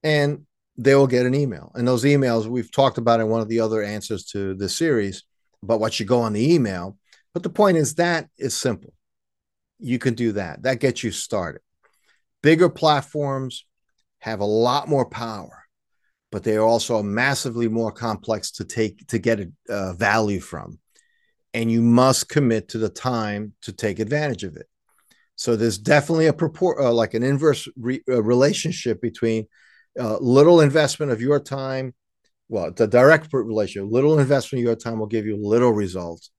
And 0.03 0.45
they 0.77 0.95
will 0.95 1.07
get 1.07 1.25
an 1.25 1.35
email. 1.35 1.71
And 1.75 1.87
those 1.87 2.03
emails 2.03 2.47
we've 2.47 2.71
talked 2.71 2.97
about 2.97 3.19
in 3.19 3.29
one 3.29 3.41
of 3.41 3.47
the 3.47 3.59
other 3.59 3.81
answers 3.81 4.25
to 4.25 4.55
this 4.55 4.77
series 4.77 5.23
about 5.61 5.79
what 5.79 5.93
should 5.93 6.07
go 6.07 6.21
on 6.21 6.33
the 6.33 6.53
email. 6.53 6.97
But 7.33 7.43
the 7.43 7.49
point 7.49 7.77
is 7.77 7.95
that 7.95 8.27
is 8.37 8.55
simple. 8.55 8.93
You 9.79 9.99
can 9.99 10.13
do 10.13 10.33
that. 10.33 10.63
That 10.63 10.79
gets 10.79 11.03
you 11.03 11.11
started. 11.11 11.61
Bigger 12.41 12.69
platforms 12.69 13.65
have 14.19 14.39
a 14.39 14.45
lot 14.45 14.87
more 14.87 15.05
power, 15.05 15.62
but 16.33 16.43
they 16.43 16.57
are 16.57 16.65
also 16.65 17.01
massively 17.03 17.67
more 17.69 17.91
complex 17.91 18.51
to 18.51 18.65
take 18.65 19.07
to 19.07 19.19
get 19.19 19.39
a 19.39 19.51
uh, 19.69 19.93
value 19.93 20.39
from. 20.39 20.79
And 21.53 21.71
you 21.71 21.83
must 21.83 22.27
commit 22.27 22.69
to 22.69 22.79
the 22.79 22.89
time 22.89 23.53
to 23.61 23.71
take 23.71 23.99
advantage 23.99 24.43
of 24.43 24.57
it. 24.57 24.65
So 25.35 25.55
there's 25.55 25.77
definitely 25.77 26.25
a 26.25 26.33
purport, 26.33 26.79
uh, 26.79 26.91
like 26.91 27.13
an 27.13 27.21
inverse 27.21 27.69
re- 27.77 28.01
uh, 28.09 28.23
relationship 28.23 28.99
between 28.99 29.47
uh, 29.99 30.17
little 30.17 30.59
investment 30.59 31.11
of 31.11 31.21
your 31.21 31.39
time 31.39 31.93
well, 32.49 32.71
the 32.71 32.87
direct 32.87 33.31
relationship. 33.31 33.91
Little 33.91 34.19
investment 34.19 34.61
of 34.61 34.65
your 34.65 34.75
time 34.75 34.99
will 34.99 35.07
give 35.07 35.25
you 35.25 35.37
little 35.37 35.71
results. 35.71 36.29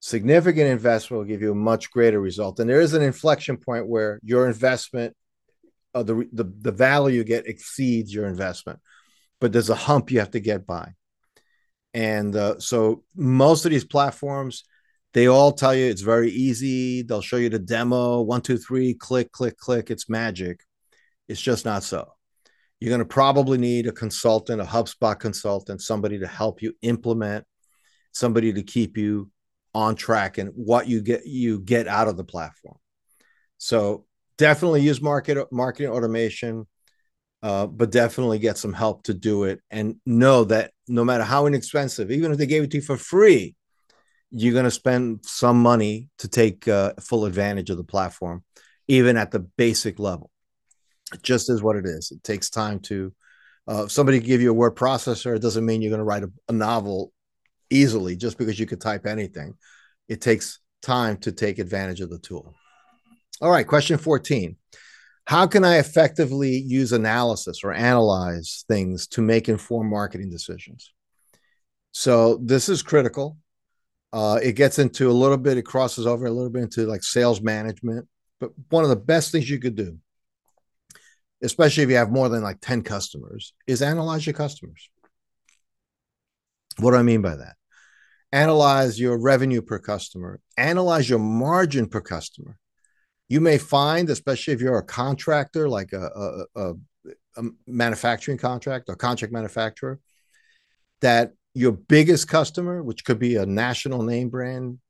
Significant 0.00 0.66
investment 0.66 1.18
will 1.18 1.28
give 1.28 1.42
you 1.42 1.52
a 1.52 1.54
much 1.54 1.90
greater 1.90 2.20
result. 2.20 2.58
And 2.58 2.68
there 2.68 2.80
is 2.80 2.94
an 2.94 3.02
inflection 3.02 3.56
point 3.56 3.86
where 3.86 4.18
your 4.22 4.48
investment, 4.48 5.14
uh, 5.94 6.02
the, 6.02 6.28
the 6.32 6.44
the 6.60 6.72
value 6.72 7.18
you 7.18 7.24
get 7.24 7.46
exceeds 7.46 8.12
your 8.14 8.26
investment, 8.26 8.80
but 9.40 9.52
there's 9.52 9.70
a 9.70 9.74
hump 9.74 10.10
you 10.10 10.18
have 10.18 10.32
to 10.32 10.40
get 10.40 10.66
by. 10.66 10.92
And 11.94 12.36
uh, 12.36 12.60
so 12.60 13.02
most 13.16 13.64
of 13.64 13.70
these 13.70 13.84
platforms, 13.84 14.64
they 15.12 15.26
all 15.26 15.52
tell 15.52 15.74
you 15.74 15.86
it's 15.86 16.02
very 16.02 16.30
easy. 16.30 17.02
They'll 17.02 17.20
show 17.20 17.36
you 17.36 17.48
the 17.48 17.58
demo, 17.58 18.20
one, 18.20 18.42
two, 18.42 18.58
three, 18.58 18.94
click, 18.94 19.32
click, 19.32 19.56
click. 19.56 19.90
It's 19.90 20.08
magic. 20.08 20.60
It's 21.26 21.40
just 21.40 21.64
not 21.64 21.82
so. 21.82 22.12
You're 22.78 22.90
going 22.90 23.00
to 23.00 23.04
probably 23.04 23.58
need 23.58 23.86
a 23.86 23.92
consultant, 23.92 24.60
a 24.60 24.64
HubSpot 24.64 25.18
consultant, 25.18 25.82
somebody 25.82 26.18
to 26.20 26.26
help 26.26 26.62
you 26.62 26.74
implement, 26.82 27.44
somebody 28.12 28.52
to 28.52 28.62
keep 28.62 28.96
you 28.96 29.30
on 29.74 29.94
track 29.94 30.38
and 30.38 30.50
what 30.54 30.88
you 30.88 31.00
get 31.00 31.26
you 31.26 31.60
get 31.60 31.86
out 31.86 32.08
of 32.08 32.16
the 32.16 32.24
platform. 32.24 32.78
So 33.58 34.06
definitely 34.38 34.80
use 34.82 35.02
market 35.02 35.52
marketing 35.52 35.92
automation, 35.92 36.66
uh, 37.42 37.66
but 37.66 37.90
definitely 37.90 38.38
get 38.38 38.58
some 38.58 38.72
help 38.72 39.02
to 39.04 39.14
do 39.14 39.44
it. 39.44 39.60
And 39.70 39.96
know 40.04 40.44
that 40.44 40.72
no 40.88 41.04
matter 41.04 41.24
how 41.24 41.46
inexpensive, 41.46 42.10
even 42.10 42.32
if 42.32 42.38
they 42.38 42.46
gave 42.46 42.62
it 42.62 42.70
to 42.72 42.78
you 42.78 42.82
for 42.82 42.96
free, 42.96 43.54
you're 44.30 44.52
going 44.52 44.64
to 44.64 44.70
spend 44.70 45.20
some 45.24 45.60
money 45.60 46.08
to 46.18 46.28
take 46.28 46.68
uh, 46.68 46.92
full 47.00 47.24
advantage 47.24 47.70
of 47.70 47.76
the 47.76 47.84
platform, 47.84 48.44
even 48.88 49.16
at 49.16 49.30
the 49.30 49.40
basic 49.40 49.98
level. 49.98 50.30
It 51.12 51.22
just 51.22 51.50
is 51.50 51.62
what 51.62 51.76
it 51.76 51.86
is. 51.86 52.12
It 52.12 52.22
takes 52.22 52.50
time 52.50 52.80
to. 52.80 53.12
Uh, 53.66 53.86
somebody 53.86 54.18
give 54.18 54.40
you 54.40 54.50
a 54.50 54.54
word 54.54 54.74
processor, 54.74 55.36
it 55.36 55.42
doesn't 55.42 55.66
mean 55.66 55.80
you're 55.80 55.90
going 55.90 55.98
to 56.00 56.04
write 56.04 56.24
a, 56.24 56.32
a 56.48 56.52
novel 56.52 57.12
easily 57.68 58.16
just 58.16 58.36
because 58.36 58.58
you 58.58 58.66
could 58.66 58.80
type 58.80 59.06
anything. 59.06 59.54
It 60.08 60.20
takes 60.20 60.58
time 60.82 61.18
to 61.18 61.30
take 61.30 61.58
advantage 61.58 62.00
of 62.00 62.10
the 62.10 62.18
tool. 62.18 62.54
All 63.40 63.50
right, 63.50 63.66
question 63.66 63.98
14. 63.98 64.56
How 65.26 65.46
can 65.46 65.64
I 65.64 65.78
effectively 65.78 66.56
use 66.56 66.92
analysis 66.92 67.62
or 67.62 67.72
analyze 67.72 68.64
things 68.68 69.06
to 69.08 69.22
make 69.22 69.48
informed 69.48 69.90
marketing 69.90 70.30
decisions? 70.30 70.92
So 71.92 72.38
this 72.42 72.68
is 72.68 72.82
critical. 72.82 73.36
Uh, 74.12 74.40
it 74.42 74.52
gets 74.52 74.78
into 74.78 75.10
a 75.10 75.12
little 75.12 75.36
bit, 75.36 75.56
it 75.56 75.62
crosses 75.62 76.06
over 76.06 76.26
a 76.26 76.30
little 76.30 76.50
bit 76.50 76.62
into 76.62 76.86
like 76.86 77.04
sales 77.04 77.40
management. 77.40 78.08
But 78.40 78.52
one 78.70 78.84
of 78.84 78.90
the 78.90 78.96
best 78.96 79.30
things 79.30 79.48
you 79.48 79.58
could 79.58 79.76
do, 79.76 79.98
especially 81.42 81.84
if 81.84 81.90
you 81.90 81.96
have 81.96 82.10
more 82.10 82.28
than 82.28 82.42
like 82.42 82.60
10 82.60 82.82
customers, 82.82 83.52
is 83.66 83.82
analyze 83.82 84.26
your 84.26 84.34
customers. 84.34 84.88
What 86.78 86.92
do 86.92 86.96
I 86.96 87.02
mean 87.02 87.22
by 87.22 87.36
that? 87.36 87.56
Analyze 88.32 88.98
your 88.98 89.18
revenue 89.18 89.60
per 89.60 89.78
customer, 89.78 90.40
analyze 90.56 91.08
your 91.08 91.18
margin 91.18 91.88
per 91.88 92.00
customer. 92.00 92.56
You 93.30 93.40
may 93.40 93.58
find, 93.58 94.10
especially 94.10 94.54
if 94.54 94.60
you're 94.60 94.78
a 94.78 94.82
contractor, 94.82 95.68
like 95.68 95.92
a, 95.92 96.46
a, 96.56 96.60
a, 96.60 96.74
a 97.36 97.42
manufacturing 97.68 98.38
contract 98.38 98.86
or 98.88 98.96
contract 98.96 99.32
manufacturer, 99.32 100.00
that 101.00 101.32
your 101.54 101.70
biggest 101.70 102.26
customer, 102.26 102.82
which 102.82 103.04
could 103.04 103.20
be 103.20 103.36
a 103.36 103.46
national 103.46 104.02
name 104.02 104.30
brand 104.30 104.80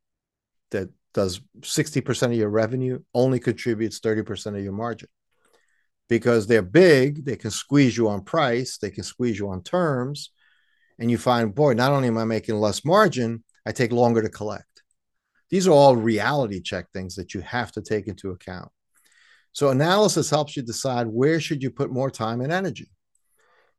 that 0.71 0.89
does 1.13 1.43
60% 1.61 2.23
of 2.23 2.33
your 2.33 2.49
revenue, 2.49 3.01
only 3.13 3.39
contributes 3.39 4.01
30% 4.01 4.57
of 4.57 4.65
your 4.65 4.73
margin. 4.73 5.11
Because 6.09 6.47
they're 6.47 6.63
big, 6.63 7.27
they 7.27 7.37
can 7.37 7.51
squeeze 7.51 7.95
you 7.95 8.09
on 8.09 8.25
price, 8.25 8.79
they 8.79 8.91
can 8.91 9.05
squeeze 9.05 9.39
you 9.39 9.51
on 9.51 9.63
terms. 9.63 10.31
And 10.99 11.11
you 11.11 11.19
find, 11.19 11.55
boy, 11.55 11.75
not 11.75 11.93
only 11.93 12.09
am 12.09 12.17
I 12.17 12.25
making 12.25 12.57
less 12.57 12.87
margin, 12.87 13.45
I 13.67 13.73
take 13.73 13.93
longer 13.93 14.23
to 14.23 14.31
collect. 14.31 14.65
These 15.51 15.67
are 15.67 15.73
all 15.73 15.97
reality 15.97 16.61
check 16.61 16.87
things 16.93 17.17
that 17.17 17.35
you 17.35 17.41
have 17.41 17.73
to 17.73 17.83
take 17.83 18.07
into 18.07 18.31
account. 18.31 18.71
So 19.53 19.69
analysis 19.69 20.31
helps 20.31 20.57
you 20.57 20.63
decide 20.63 21.07
where 21.07 21.41
should 21.41 21.63
you 21.63 21.71
put 21.71 21.91
more 21.91 22.11
time 22.11 22.41
and 22.41 22.53
energy. 22.53 22.89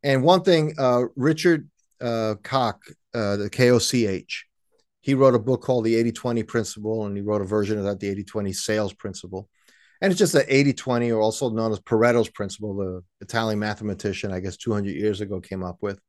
And 0.04 0.24
one 0.24 0.44
thing, 0.44 0.74
uh, 0.78 1.06
Richard 1.16 1.70
uh, 2.02 2.36
Koch, 2.44 2.82
uh, 3.14 3.38
the 3.38 3.50
KOCH, 3.50 4.46
he 5.02 5.14
wrote 5.14 5.36
a 5.36 5.40
book 5.40 5.62
called 5.62 5.86
the 5.86 5.96
80 5.96 6.12
20 6.12 6.44
principle, 6.44 7.06
and 7.06 7.16
he 7.16 7.24
wrote 7.24 7.42
a 7.42 7.46
version 7.46 7.78
of 7.78 7.86
that, 7.86 8.00
the 8.00 8.10
80 8.10 8.24
20 8.24 8.54
sales 8.54 8.94
principle. 8.94 9.50
And 10.02 10.12
it's 10.12 10.20
just 10.20 10.34
the 10.34 10.54
80 10.54 10.74
20, 10.74 11.12
or 11.12 11.22
also 11.22 11.50
known 11.50 11.72
as 11.72 11.80
Pareto's 11.80 12.30
principle, 12.30 12.76
the 12.76 13.04
Italian 13.22 13.60
mathematician, 13.60 14.32
I 14.32 14.40
guess 14.40 14.58
200 14.58 14.92
years 14.92 15.22
ago, 15.22 15.40
came 15.40 15.64
up 15.64 15.78
with, 15.82 16.00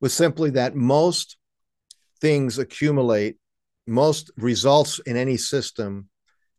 was 0.00 0.14
simply 0.14 0.50
that 0.50 0.74
most 0.74 1.36
things 2.20 2.58
accumulate, 2.58 3.36
most 3.88 4.30
results 4.36 4.98
in 5.00 5.16
any 5.16 5.36
system 5.36 6.08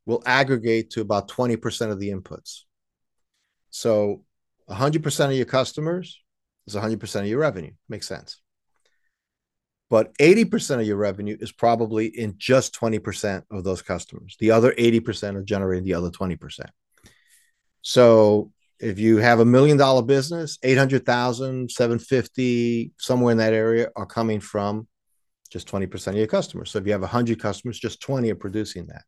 will 0.06 0.24
aggregate 0.26 0.90
to 0.92 1.02
about 1.02 1.28
20% 1.28 1.92
of 1.92 2.00
the 2.00 2.10
inputs. 2.10 2.62
So 3.70 4.24
100% 4.70 5.26
of 5.26 5.34
your 5.34 5.46
customers 5.46 6.20
is 6.68 6.76
100% 6.76 7.22
of 7.22 7.28
your 7.28 7.40
revenue. 7.40 7.72
Makes 7.88 8.08
sense 8.08 8.42
but 9.90 10.16
80% 10.18 10.82
of 10.82 10.86
your 10.86 10.98
revenue 10.98 11.36
is 11.40 11.52
probably 11.52 12.06
in 12.06 12.36
just 12.38 12.80
20% 12.80 13.44
of 13.52 13.64
those 13.64 13.82
customers. 13.82 14.38
The 14.40 14.52
other 14.52 14.72
80% 14.74 15.36
are 15.36 15.44
generating 15.44 15.84
the 15.84 15.96
other 15.96 16.12
20%. 16.12 16.38
So 17.82 18.52
if 18.80 19.00
you 19.00 19.18
have 19.18 19.40
a 19.40 19.46
million 19.46 19.78
dollar 19.78 20.04
business, 20.04 20.60
800,000, 20.62 21.72
750, 21.72 22.92
somewhere 22.98 23.32
in 23.32 23.40
that 23.40 23.54
area 23.54 23.90
are 23.96 24.06
coming 24.06 24.40
from 24.40 24.88
just 25.50 25.68
20% 25.68 26.08
of 26.08 26.16
your 26.16 26.28
customers. 26.28 26.72
So 26.72 26.80
if 26.80 26.86
you 26.86 26.92
have 26.92 27.02
100 27.02 27.40
customers, 27.40 27.80
just 27.80 28.02
20 28.02 28.32
are 28.32 28.36
producing 28.36 28.88
that. 28.88 29.04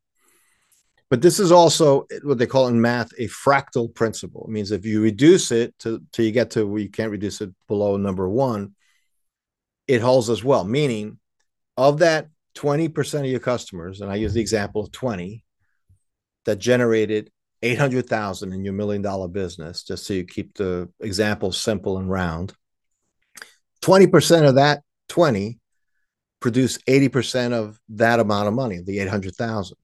But 1.10 1.22
this 1.22 1.40
is 1.40 1.52
also 1.52 2.08
what 2.24 2.38
they 2.38 2.48
call 2.48 2.68
in 2.68 2.80
math 2.80 3.12
a 3.18 3.28
fractal 3.28 3.94
principle. 3.94 4.46
It 4.48 4.52
means 4.52 4.72
if 4.72 4.86
you 4.86 5.02
reduce 5.02 5.52
it 5.52 5.78
to 5.80 6.02
till 6.14 6.26
you 6.26 6.32
get 6.32 6.52
to 6.52 6.66
where 6.66 6.82
you 6.82 6.90
can't 6.90 7.12
reduce 7.12 7.42
it 7.42 7.52
below 7.68 7.98
number 7.98 8.30
one, 8.30 8.76
it 9.88 10.02
holds 10.02 10.30
as 10.30 10.42
well. 10.42 10.64
Meaning, 10.64 11.20
of 11.76 12.00
that 12.00 12.30
20% 12.56 13.20
of 13.20 13.26
your 13.26 13.42
customers, 13.42 14.00
and 14.00 14.10
I 14.10 14.16
use 14.16 14.34
the 14.34 14.42
example 14.42 14.82
of 14.82 14.92
20 14.92 15.44
that 16.46 16.60
generated 16.60 17.30
800,000 17.62 18.54
in 18.54 18.64
your 18.64 18.74
million 18.74 19.02
dollar 19.02 19.28
business, 19.28 19.84
just 19.84 20.06
so 20.06 20.14
you 20.14 20.24
keep 20.24 20.56
the 20.56 20.90
example 21.02 21.52
simple 21.52 21.98
and 21.98 22.10
round. 22.10 22.54
20% 23.82 24.48
of 24.48 24.56
that 24.56 24.82
20 25.10 25.60
produce 26.42 26.78
80% 26.80 27.54
of 27.54 27.80
that 27.90 28.20
amount 28.20 28.50
of 28.50 28.54
money, 28.54 28.82
the 28.84 29.00
800,000. 29.00 29.78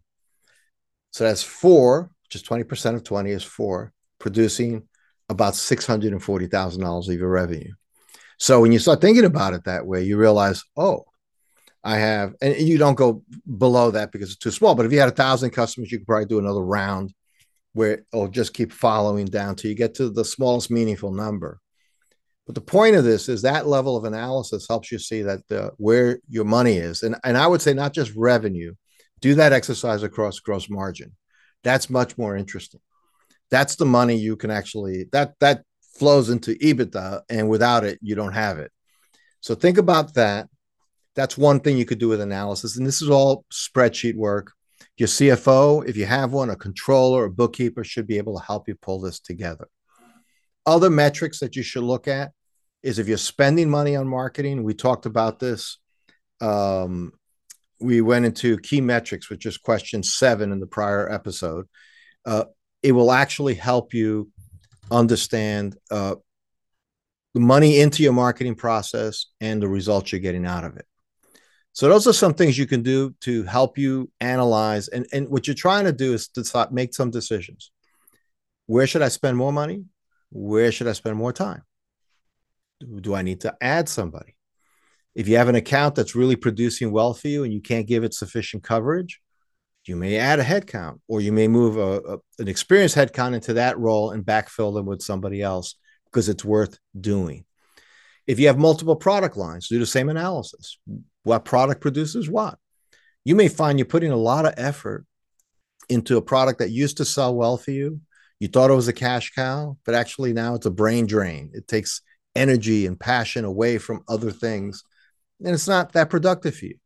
So 1.12 1.24
that's 1.24 1.44
four, 1.44 2.12
just 2.30 2.50
20% 2.50 2.96
of 2.96 3.04
20 3.04 3.32
is 3.32 3.44
four, 3.44 3.94
producing 4.20 4.88
about 5.30 5.54
$640,000 5.54 7.10
of 7.10 7.16
your 7.16 7.30
revenue. 7.30 7.74
So 8.40 8.60
when 8.62 8.72
you 8.72 8.80
start 8.80 9.02
thinking 9.02 9.26
about 9.26 9.54
it 9.54 9.64
that 9.66 9.86
way, 9.86 10.04
you 10.04 10.18
realize, 10.18 10.64
oh, 10.76 11.06
I 11.84 11.98
have, 11.98 12.36
and 12.42 12.58
you 12.58 12.78
don't 12.78 12.96
go 12.96 13.24
below 13.58 13.92
that 13.92 14.12
because 14.12 14.30
it's 14.30 14.38
too 14.38 14.52
small. 14.52 14.76
But 14.76 14.86
if 14.86 14.92
you 14.92 15.00
had 15.00 15.10
a 15.10 15.14
thousand 15.14 15.52
customers, 15.52 15.92
you 15.92 16.00
could 16.00 16.08
probably 16.08 16.26
do 16.26 16.40
another 16.40 16.64
round 16.64 17.14
where 17.74 18.04
it'll 18.12 18.28
just 18.28 18.54
keep 18.54 18.74
following 18.74 19.26
down 19.26 19.56
till 19.56 19.70
you 19.70 19.78
get 19.78 19.96
to 19.96 20.10
the 20.10 20.26
smallest 20.26 20.72
meaningful 20.72 21.12
number. 21.12 21.60
But 22.48 22.56
the 22.56 22.62
point 22.62 22.96
of 22.96 23.04
this 23.04 23.28
is 23.28 23.42
that 23.42 23.68
level 23.68 23.98
of 23.98 24.06
analysis 24.06 24.68
helps 24.68 24.90
you 24.90 25.00
see 25.00 25.22
that 25.24 25.46
the, 25.50 25.74
where 25.78 26.20
your 26.30 26.46
money 26.46 26.78
is, 26.78 27.04
and 27.04 27.18
and 27.26 27.38
I 27.38 27.46
would 27.46 27.62
say 27.62 27.74
not 27.74 27.94
just 27.94 28.16
revenue. 28.16 28.74
Do 29.20 29.36
that 29.36 29.52
exercise 29.52 30.02
across 30.02 30.40
gross 30.40 30.70
margin. 30.70 31.16
That's 31.64 31.90
much 31.90 32.18
more 32.18 32.38
interesting. 32.38 32.80
That's 33.52 33.76
the 33.76 33.86
money 33.86 34.16
you 34.16 34.38
can 34.38 34.50
actually 34.50 35.08
that 35.12 35.34
that 35.42 35.64
flows 36.00 36.30
into 36.30 36.56
EBITDA, 36.56 37.24
and 37.30 37.50
without 37.50 37.84
it, 37.84 38.00
you 38.02 38.16
don't 38.16 38.34
have 38.34 38.60
it. 38.60 38.72
So 39.42 39.54
think 39.54 39.78
about 39.78 40.14
that. 40.14 40.48
That's 41.16 41.38
one 41.38 41.60
thing 41.60 41.78
you 41.78 41.86
could 41.86 42.00
do 42.00 42.08
with 42.08 42.22
analysis. 42.22 42.78
And 42.78 42.88
this 42.88 43.02
is 43.02 43.10
all 43.10 43.44
spreadsheet 43.52 44.16
work. 44.16 44.54
Your 44.98 45.08
CFO, 45.08 45.88
if 45.88 45.98
you 45.98 46.06
have 46.06 46.32
one, 46.32 46.50
a 46.50 46.56
controller, 46.56 47.26
a 47.26 47.32
bookkeeper 47.32 47.84
should 47.84 48.08
be 48.08 48.18
able 48.18 48.38
to 48.38 48.46
help 48.46 48.68
you 48.68 48.76
pull 48.76 49.02
this 49.02 49.20
together. 49.20 49.68
Other 50.66 50.90
metrics 50.90 51.40
that 51.40 51.56
you 51.56 51.64
should 51.64 51.84
look 51.84 52.08
at 52.08 52.32
is 52.84 53.00
if 53.00 53.08
you're 53.08 53.18
spending 53.18 53.70
money 53.70 53.96
on 53.96 54.08
marketing. 54.08 54.64
We 54.64 54.74
talked 54.74 55.06
about 55.06 55.40
this. 55.40 55.78
Um, 56.42 57.14
we 57.80 58.02
went 58.02 58.26
into 58.26 58.58
key 58.58 58.82
metrics, 58.82 59.30
which 59.30 59.46
is 59.46 59.58
question 59.58 60.04
seven 60.04 60.52
in 60.52 60.60
the 60.60 60.68
prior 60.68 61.12
episode. 61.12 61.68
Uh, 62.26 62.46
it 62.84 62.92
will 62.92 63.12
actually 63.12 63.56
help 63.56 63.94
you 63.94 64.32
understand 64.90 65.76
uh, 65.92 66.16
the 67.34 67.40
money 67.40 67.80
into 67.80 68.04
your 68.04 68.14
marketing 68.14 68.56
process 68.56 69.28
and 69.42 69.62
the 69.62 69.68
results 69.68 70.12
you're 70.12 70.22
getting 70.22 70.46
out 70.46 70.64
of 70.64 70.78
it. 70.78 70.86
So 71.74 71.88
those 71.88 72.08
are 72.08 72.14
some 72.14 72.34
things 72.34 72.58
you 72.58 72.66
can 72.66 72.82
do 72.82 73.14
to 73.22 73.44
help 73.44 73.78
you 73.78 74.10
analyze. 74.20 74.88
And, 74.88 75.06
and 75.14 75.30
what 75.30 75.46
you're 75.46 75.54
trying 75.54 75.86
to 75.86 75.92
do 75.92 76.14
is 76.14 76.28
to 76.30 76.68
make 76.72 76.96
some 76.96 77.12
decisions. 77.12 77.72
Where 78.66 78.88
should 78.88 79.04
I 79.04 79.10
spend 79.10 79.38
more 79.38 79.54
money? 79.54 79.86
Where 80.32 80.72
should 80.72 80.88
I 80.88 80.94
spend 80.94 81.18
more 81.18 81.32
time? 81.32 81.62
Do, 82.80 83.16
I 83.16 83.22
need 83.22 83.42
to 83.42 83.56
add 83.62 83.90
somebody? 83.90 84.36
If 85.16 85.28
you 85.28 85.38
have 85.38 85.50
an 85.50 85.56
account 85.56 85.96
that's 85.96 86.16
really 86.16 86.36
producing 86.36 86.92
well 86.92 87.14
for 87.14 87.28
you 87.28 87.44
and 87.44 87.52
you 87.52 87.62
can't 87.62 87.88
give 87.88 88.04
it 88.04 88.14
sufficient 88.14 88.64
coverage, 88.64 89.20
you 89.86 89.96
may 89.96 90.18
add 90.18 90.40
a 90.40 90.44
headcount 90.44 91.00
or 91.08 91.22
you 91.22 91.32
may 91.32 91.48
move 91.48 91.78
a, 91.78 92.14
a, 92.14 92.18
an 92.40 92.48
experienced 92.48 92.96
headcount 92.96 93.34
into 93.34 93.54
that 93.54 93.80
role 93.80 94.12
and 94.12 94.26
backfill 94.26 94.74
them 94.74 94.86
with 94.86 95.02
somebody 95.02 95.42
else 95.42 95.76
because 96.06 96.30
it's 96.30 96.46
worth 96.46 96.78
doing. 97.00 97.46
If 98.28 98.40
you 98.40 98.48
have 98.48 98.58
multiple 98.58 98.96
product 98.96 99.38
lines, 99.38 99.70
do 99.70 99.80
the 99.80 99.86
same 99.86 100.10
analysis. 100.10 100.78
What 101.24 101.46
product 101.46 101.82
produces 101.82 102.30
what? 102.30 102.60
You 103.24 103.36
may 103.36 103.48
find 103.48 103.80
you're 103.80 103.86
putting 103.86 104.12
a 104.12 104.18
lot 104.18 104.46
of 104.46 104.54
effort 104.58 105.06
into 105.90 106.18
a 106.18 106.22
product 106.22 106.60
that 106.60 106.70
used 106.70 106.98
to 106.98 107.06
sell 107.06 107.34
well 107.34 107.58
for 107.58 107.72
you. 107.72 108.02
You 108.40 108.50
thought 108.50 108.70
it 108.70 108.76
was 108.76 108.88
a 108.88 108.94
cash 108.94 109.32
cow, 109.32 109.78
but 109.86 109.96
actually 109.96 110.34
now 110.34 110.56
it's 110.56 110.66
a 110.66 110.72
brain 110.72 111.08
drain. 111.08 111.52
It 111.54 111.68
takes 111.68 112.02
energy 112.38 112.86
and 112.86 113.00
passion 113.00 113.44
away 113.44 113.78
from 113.78 114.04
other 114.08 114.32
things, 114.32 114.84
and 115.44 115.54
it's 115.54 115.68
not 115.68 115.94
that 115.94 116.10
productive 116.10 116.56
for 116.56 116.66
you. 116.66 116.78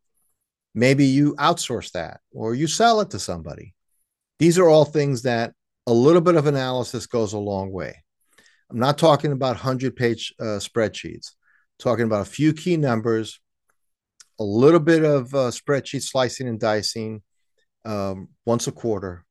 Maybe 0.74 1.06
you 1.06 1.36
outsource 1.36 1.92
that 1.92 2.22
or 2.32 2.56
you 2.56 2.68
sell 2.68 3.02
it 3.02 3.10
to 3.12 3.20
somebody. 3.20 3.74
These 4.40 4.58
are 4.58 4.70
all 4.70 4.86
things 4.86 5.24
that 5.24 5.54
a 5.86 5.94
little 5.94 6.22
bit 6.22 6.36
of 6.36 6.48
analysis 6.48 7.06
goes 7.06 7.34
a 7.34 7.38
long 7.38 7.72
way. 7.72 8.04
I'm 8.70 8.80
not 8.80 8.98
talking 8.98 9.34
about 9.34 9.58
100 9.58 9.96
page 9.96 10.34
uh, 10.40 10.60
spreadsheets, 10.60 11.32
I'm 11.34 11.80
talking 11.80 12.06
about 12.06 12.22
a 12.22 12.32
few 12.32 12.54
key 12.54 12.78
numbers, 12.78 13.40
a 14.40 14.44
little 14.44 14.80
bit 14.80 15.04
of 15.04 15.34
uh, 15.36 15.52
spreadsheet 15.52 16.04
slicing 16.04 16.48
and 16.48 16.60
dicing 16.60 17.22
um, 17.84 18.30
once 18.46 18.68
a 18.68 18.72
quarter, 18.72 19.26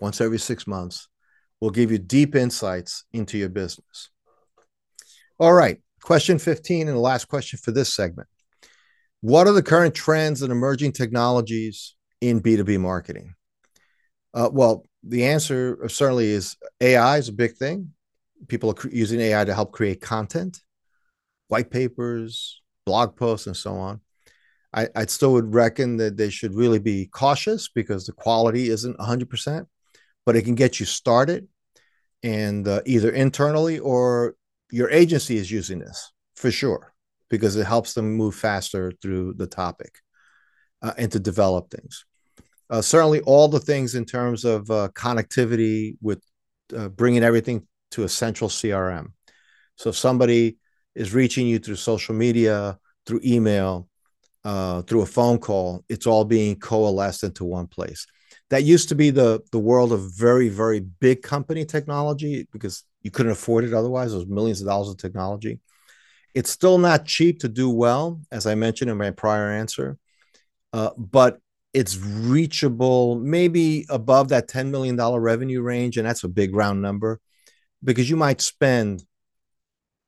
once 0.00 0.20
every 0.20 0.38
six 0.38 0.66
months 0.66 1.08
will 1.60 1.70
give 1.70 1.90
you 1.90 1.98
deep 1.98 2.34
insights 2.34 3.04
into 3.12 3.38
your 3.38 3.48
business. 3.48 4.10
All 5.38 5.52
right, 5.52 5.78
question 6.02 6.38
15 6.38 6.88
and 6.88 6.96
the 6.96 7.00
last 7.00 7.26
question 7.26 7.58
for 7.62 7.70
this 7.70 7.92
segment. 7.92 8.26
What 9.20 9.46
are 9.46 9.52
the 9.52 9.62
current 9.62 9.94
trends 9.94 10.40
and 10.40 10.50
emerging 10.50 10.92
technologies 10.92 11.94
in 12.22 12.40
B2B 12.40 12.80
marketing? 12.80 13.34
Uh, 14.32 14.48
well, 14.50 14.86
the 15.02 15.26
answer 15.26 15.88
certainly 15.88 16.28
is 16.28 16.56
AI 16.80 17.18
is 17.18 17.28
a 17.28 17.34
big 17.34 17.56
thing. 17.56 17.92
People 18.48 18.70
are 18.70 18.88
using 18.88 19.20
AI 19.20 19.44
to 19.44 19.54
help 19.54 19.72
create 19.72 20.00
content, 20.00 20.60
white 21.48 21.70
papers, 21.70 22.62
blog 22.86 23.14
posts, 23.14 23.46
and 23.46 23.56
so 23.56 23.74
on. 23.74 24.00
I, 24.72 24.88
I 24.94 25.06
still 25.06 25.34
would 25.34 25.54
reckon 25.54 25.98
that 25.98 26.16
they 26.16 26.30
should 26.30 26.54
really 26.54 26.78
be 26.78 27.06
cautious 27.06 27.68
because 27.68 28.06
the 28.06 28.12
quality 28.12 28.70
isn't 28.70 28.98
100%, 28.98 29.66
but 30.24 30.36
it 30.36 30.42
can 30.42 30.54
get 30.54 30.80
you 30.80 30.86
started 30.86 31.46
and 32.22 32.66
uh, 32.66 32.80
either 32.86 33.10
internally 33.10 33.78
or 33.78 34.34
your 34.70 34.90
agency 34.90 35.36
is 35.36 35.50
using 35.50 35.78
this 35.78 36.12
for 36.34 36.50
sure 36.50 36.92
because 37.28 37.56
it 37.56 37.66
helps 37.66 37.94
them 37.94 38.14
move 38.14 38.34
faster 38.34 38.92
through 39.02 39.34
the 39.34 39.46
topic 39.46 39.98
uh, 40.82 40.92
and 40.98 41.10
to 41.12 41.18
develop 41.18 41.70
things. 41.70 42.04
Uh, 42.68 42.82
certainly, 42.82 43.20
all 43.20 43.48
the 43.48 43.60
things 43.60 43.94
in 43.94 44.04
terms 44.04 44.44
of 44.44 44.70
uh, 44.70 44.88
connectivity 44.94 45.96
with 46.00 46.20
uh, 46.76 46.88
bringing 46.88 47.22
everything 47.22 47.66
to 47.92 48.04
a 48.04 48.08
central 48.08 48.50
CRM. 48.50 49.12
So, 49.76 49.90
if 49.90 49.96
somebody 49.96 50.58
is 50.94 51.14
reaching 51.14 51.46
you 51.46 51.58
through 51.60 51.76
social 51.76 52.14
media, 52.14 52.78
through 53.06 53.20
email, 53.24 53.88
uh, 54.44 54.82
through 54.82 55.02
a 55.02 55.06
phone 55.06 55.38
call, 55.38 55.84
it's 55.88 56.06
all 56.06 56.24
being 56.24 56.56
coalesced 56.56 57.22
into 57.22 57.44
one 57.44 57.68
place. 57.68 58.06
That 58.50 58.62
used 58.62 58.90
to 58.90 58.94
be 58.94 59.10
the 59.10 59.42
the 59.52 59.58
world 59.58 59.92
of 59.92 60.12
very 60.16 60.48
very 60.48 60.80
big 60.80 61.22
company 61.22 61.64
technology 61.64 62.46
because 62.52 62.84
you 63.02 63.10
couldn't 63.10 63.32
afford 63.32 63.64
it 63.64 63.74
otherwise. 63.74 64.12
It 64.12 64.16
was 64.16 64.26
millions 64.26 64.60
of 64.60 64.66
dollars 64.66 64.88
of 64.88 64.98
technology. 64.98 65.60
It's 66.34 66.50
still 66.50 66.78
not 66.78 67.06
cheap 67.06 67.40
to 67.40 67.48
do 67.48 67.70
well, 67.70 68.20
as 68.30 68.46
I 68.46 68.54
mentioned 68.54 68.90
in 68.90 68.98
my 68.98 69.10
prior 69.10 69.50
answer, 69.50 69.96
uh, 70.72 70.90
but 70.98 71.38
it's 71.72 71.96
reachable 71.96 73.16
maybe 73.16 73.86
above 73.90 74.30
that 74.30 74.48
$10 74.48 74.70
million 74.70 74.96
revenue 74.96 75.60
range. 75.62 75.98
And 75.98 76.06
that's 76.06 76.24
a 76.24 76.28
big 76.28 76.54
round 76.54 76.82
number 76.82 77.20
because 77.84 78.08
you 78.08 78.16
might 78.16 78.40
spend 78.40 79.02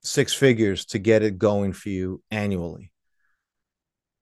six 0.03 0.33
figures 0.33 0.87
to 0.87 0.99
get 0.99 1.23
it 1.23 1.39
going 1.39 1.73
for 1.73 1.91
you 1.91 2.23
annually 2.31 2.91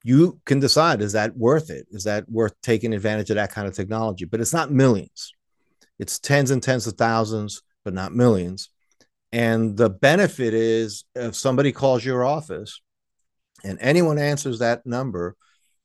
you 0.06 0.40
can 0.44 0.60
decide 0.60 1.02
is 1.02 1.12
that 1.12 1.36
worth 1.36 1.70
it? 1.70 1.86
Is 1.90 2.04
that 2.04 2.30
worth 2.30 2.54
taking 2.62 2.94
advantage 2.94 3.30
of 3.30 3.36
that 3.36 3.52
kind 3.52 3.66
of 3.66 3.74
technology? 3.74 4.24
But 4.24 4.40
it's 4.40 4.52
not 4.52 4.70
millions, 4.70 5.34
it's 5.98 6.18
tens 6.18 6.50
and 6.50 6.62
tens 6.62 6.86
of 6.86 6.94
thousands, 6.94 7.62
but 7.84 7.94
not 7.94 8.14
millions. 8.14 8.70
And 9.32 9.76
the 9.76 9.90
benefit 9.90 10.54
is 10.54 11.04
if 11.14 11.34
somebody 11.34 11.72
calls 11.72 12.04
your 12.04 12.24
office 12.24 12.80
and 13.64 13.78
anyone 13.80 14.18
answers 14.18 14.60
that 14.60 14.86
number, 14.86 15.36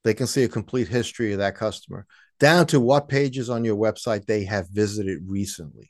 they 0.04 0.14
can 0.14 0.28
see 0.28 0.44
a 0.44 0.50
complete 0.50 0.88
history 0.88 1.34
of 1.34 1.40
that 1.40 1.56
customer 1.56 2.06
down 2.40 2.66
to 2.68 2.80
what 2.80 3.08
pages 3.08 3.50
on 3.50 3.64
your 3.64 3.76
website 3.76 4.26
they 4.26 4.44
have 4.46 4.68
visited 4.70 5.20
recently. 5.26 5.90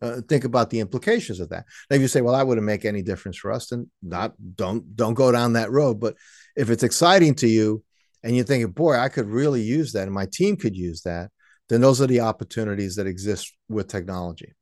Uh, 0.00 0.20
think 0.28 0.44
about 0.44 0.70
the 0.70 0.80
implications 0.80 1.40
of 1.40 1.48
that. 1.48 1.64
Now, 1.90 1.96
if 1.96 2.02
you 2.02 2.08
say, 2.08 2.20
"Well, 2.20 2.34
that 2.34 2.46
wouldn't 2.46 2.64
make 2.64 2.84
any 2.84 3.02
difference 3.02 3.36
for 3.36 3.50
us," 3.50 3.68
then 3.68 3.90
not 4.02 4.34
don't 4.56 4.96
don't 4.96 5.14
go 5.14 5.32
down 5.32 5.54
that 5.54 5.72
road. 5.72 5.98
But 5.98 6.16
if 6.56 6.70
it's 6.70 6.84
exciting 6.84 7.34
to 7.36 7.48
you, 7.48 7.82
and 8.22 8.36
you're 8.36 8.44
thinking, 8.44 8.70
"Boy, 8.70 8.96
I 8.96 9.08
could 9.08 9.26
really 9.26 9.62
use 9.62 9.92
that, 9.92 10.04
and 10.04 10.12
my 10.12 10.26
team 10.26 10.56
could 10.56 10.76
use 10.76 11.02
that," 11.02 11.30
then 11.68 11.80
those 11.80 12.00
are 12.00 12.06
the 12.06 12.20
opportunities 12.20 12.96
that 12.96 13.06
exist 13.06 13.52
with 13.68 13.88
technology 13.88 14.54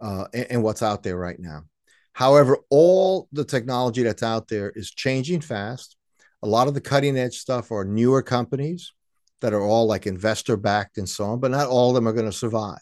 uh, 0.00 0.26
and, 0.32 0.46
and 0.50 0.62
what's 0.62 0.82
out 0.82 1.02
there 1.02 1.16
right 1.16 1.38
now. 1.38 1.64
However, 2.12 2.58
all 2.70 3.28
the 3.32 3.44
technology 3.44 4.02
that's 4.02 4.22
out 4.22 4.48
there 4.48 4.70
is 4.70 4.90
changing 4.90 5.42
fast. 5.42 5.96
A 6.42 6.48
lot 6.48 6.68
of 6.68 6.74
the 6.74 6.80
cutting 6.80 7.18
edge 7.18 7.36
stuff 7.36 7.70
are 7.70 7.84
newer 7.84 8.22
companies 8.22 8.92
that 9.40 9.52
are 9.52 9.60
all 9.60 9.86
like 9.86 10.06
investor 10.06 10.56
backed 10.56 10.98
and 10.98 11.08
so 11.08 11.24
on, 11.26 11.40
but 11.40 11.50
not 11.50 11.68
all 11.68 11.90
of 11.90 11.94
them 11.94 12.08
are 12.08 12.12
going 12.12 12.30
to 12.30 12.32
survive. 12.32 12.78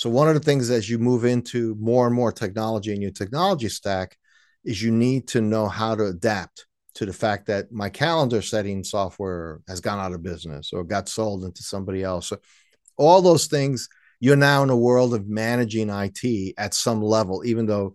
So 0.00 0.08
one 0.08 0.28
of 0.28 0.34
the 0.34 0.40
things 0.40 0.70
as 0.70 0.88
you 0.88 0.98
move 0.98 1.26
into 1.26 1.76
more 1.78 2.06
and 2.06 2.16
more 2.16 2.32
technology 2.32 2.94
in 2.94 3.02
your 3.02 3.10
technology 3.10 3.68
stack 3.68 4.16
is 4.64 4.82
you 4.82 4.90
need 4.90 5.28
to 5.28 5.42
know 5.42 5.68
how 5.68 5.94
to 5.94 6.06
adapt 6.06 6.64
to 6.94 7.04
the 7.04 7.12
fact 7.12 7.48
that 7.48 7.70
my 7.70 7.90
calendar 7.90 8.40
setting 8.40 8.82
software 8.82 9.60
has 9.68 9.82
gone 9.82 9.98
out 9.98 10.14
of 10.14 10.22
business 10.22 10.72
or 10.72 10.84
got 10.84 11.10
sold 11.10 11.44
into 11.44 11.62
somebody 11.62 12.02
else. 12.02 12.28
So 12.28 12.38
all 12.96 13.20
those 13.20 13.46
things, 13.46 13.90
you're 14.20 14.36
now 14.36 14.62
in 14.62 14.70
a 14.70 14.76
world 14.76 15.12
of 15.12 15.28
managing 15.28 15.90
IT 15.90 16.54
at 16.56 16.72
some 16.72 17.02
level, 17.02 17.44
even 17.44 17.66
though 17.66 17.92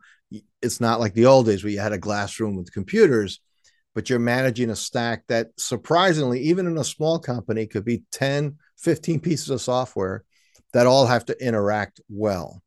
it's 0.61 0.79
not 0.79 0.99
like 0.99 1.15
the 1.15 1.25
old 1.25 1.47
days 1.47 1.63
where 1.63 1.73
you 1.73 1.79
had 1.79 1.91
a 1.91 1.97
glass 1.97 2.39
room 2.39 2.55
with 2.55 2.71
computers, 2.71 3.39
but 3.95 4.11
you're 4.11 4.19
managing 4.19 4.69
a 4.69 4.75
stack 4.75 5.23
that 5.27 5.47
surprisingly, 5.57 6.41
even 6.41 6.67
in 6.67 6.77
a 6.77 6.83
small 6.83 7.17
company, 7.17 7.65
could 7.65 7.83
be 7.83 8.03
10, 8.11 8.57
15 8.77 9.21
pieces 9.21 9.49
of 9.49 9.59
software 9.59 10.23
that 10.75 10.88
all 10.88 11.05
have 11.05 11.23
to 11.23 11.41
interact 11.41 12.01
well. 12.09 12.61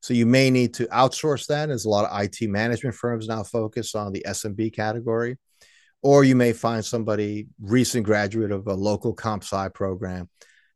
So 0.00 0.14
you 0.14 0.26
may 0.26 0.48
need 0.48 0.74
to 0.74 0.86
outsource 0.86 1.48
that. 1.48 1.66
There's 1.66 1.86
a 1.86 1.90
lot 1.90 2.08
of 2.08 2.22
IT 2.22 2.48
management 2.48 2.94
firms 2.94 3.26
now 3.26 3.42
focus 3.42 3.96
on 3.96 4.12
the 4.12 4.24
SMB 4.24 4.72
category, 4.76 5.38
or 6.00 6.22
you 6.22 6.36
may 6.36 6.52
find 6.52 6.84
somebody 6.84 7.48
recent 7.60 8.06
graduate 8.06 8.52
of 8.52 8.68
a 8.68 8.74
local 8.74 9.12
comp 9.12 9.42
sci 9.42 9.68
program. 9.70 10.28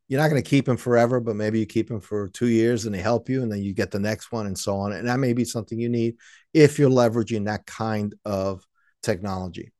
You're 0.08 0.20
not 0.20 0.28
going 0.28 0.42
to 0.42 0.50
keep 0.50 0.64
them 0.64 0.76
forever, 0.76 1.20
but 1.20 1.36
maybe 1.36 1.60
you 1.60 1.66
keep 1.66 1.86
them 1.86 2.00
for 2.00 2.28
two 2.30 2.48
years 2.48 2.84
and 2.84 2.92
they 2.92 3.00
help 3.00 3.28
you, 3.28 3.44
and 3.44 3.52
then 3.52 3.62
you 3.62 3.74
get 3.74 3.92
the 3.92 4.00
next 4.00 4.32
one 4.32 4.48
and 4.48 4.58
so 4.58 4.76
on. 4.76 4.92
And 4.92 5.06
that 5.06 5.20
may 5.20 5.34
be 5.34 5.44
something 5.44 5.78
you 5.78 5.88
need 5.88 6.16
if 6.52 6.80
you're 6.80 6.90
leveraging 6.90 7.44
that 7.44 7.64
kind 7.64 8.12
of 8.24 8.66
technology. 9.04 9.70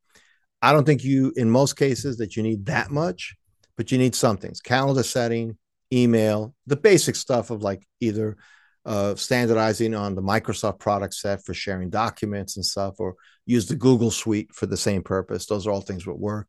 I 0.63 0.71
don't 0.71 0.85
think 0.85 1.03
you, 1.03 1.33
in 1.35 1.51
most 1.51 1.77
cases, 1.77 2.19
that 2.19 2.37
you 2.37 2.45
need 2.45 2.67
that 2.67 2.93
much, 2.93 3.35
but 3.77 3.91
you 3.91 3.99
need 3.99 4.15
some 4.15 4.37
things: 4.37 4.61
calendar 4.61 5.03
setting, 5.03 5.59
email, 5.93 6.55
the 6.67 6.77
basic 6.77 7.17
stuff 7.17 7.51
of 7.51 7.63
like 7.63 7.87
either 8.01 8.37
uh, 8.85 9.15
standardizing 9.15 9.95
on 9.95 10.15
the 10.15 10.23
Microsoft 10.23 10.81
product 10.81 11.15
set 11.15 11.45
for 11.45 11.55
sharing 11.55 11.91
documents 11.91 12.57
and 12.57 12.65
stuff, 12.65 12.95
or 12.99 13.15
use 13.47 13.67
the 13.67 13.77
Google 13.77 14.11
Suite 14.11 14.53
for 14.55 14.67
the 14.67 14.77
same 14.77 15.03
purpose. 15.03 15.47
Those 15.47 15.67
are 15.67 15.71
all 15.71 15.81
things 15.81 16.05
that 16.05 16.15
work. 16.15 16.49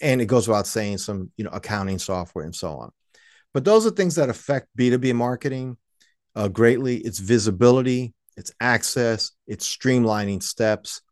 And 0.00 0.20
it 0.20 0.26
goes 0.26 0.48
without 0.48 0.66
saying 0.66 0.98
some, 0.98 1.30
you 1.36 1.44
know, 1.44 1.50
accounting 1.52 1.98
software 1.98 2.44
and 2.44 2.54
so 2.54 2.72
on. 2.72 2.90
But 3.54 3.64
those 3.64 3.86
are 3.86 3.90
things 3.90 4.14
that 4.16 4.30
affect 4.30 4.68
B2B 4.78 5.14
marketing 5.14 5.76
uh, 6.34 6.48
greatly. 6.48 6.98
It's 6.98 7.18
visibility, 7.18 8.14
it's 8.36 8.52
access, 8.60 9.32
it's 9.46 9.68
streamlining 9.68 10.42
steps. 10.42 11.02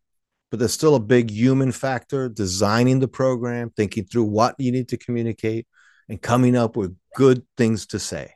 But 0.49 0.59
there's 0.59 0.73
still 0.73 0.95
a 0.95 0.99
big 0.99 1.31
human 1.31 1.71
factor 1.71 2.27
designing 2.27 2.99
the 2.99 3.07
program, 3.07 3.69
thinking 3.69 4.03
through 4.05 4.25
what 4.25 4.55
you 4.57 4.71
need 4.71 4.89
to 4.89 4.97
communicate, 4.97 5.65
and 6.09 6.21
coming 6.21 6.55
up 6.55 6.75
with 6.75 6.95
good 7.15 7.43
things 7.57 7.85
to 7.87 7.99
say. 7.99 8.33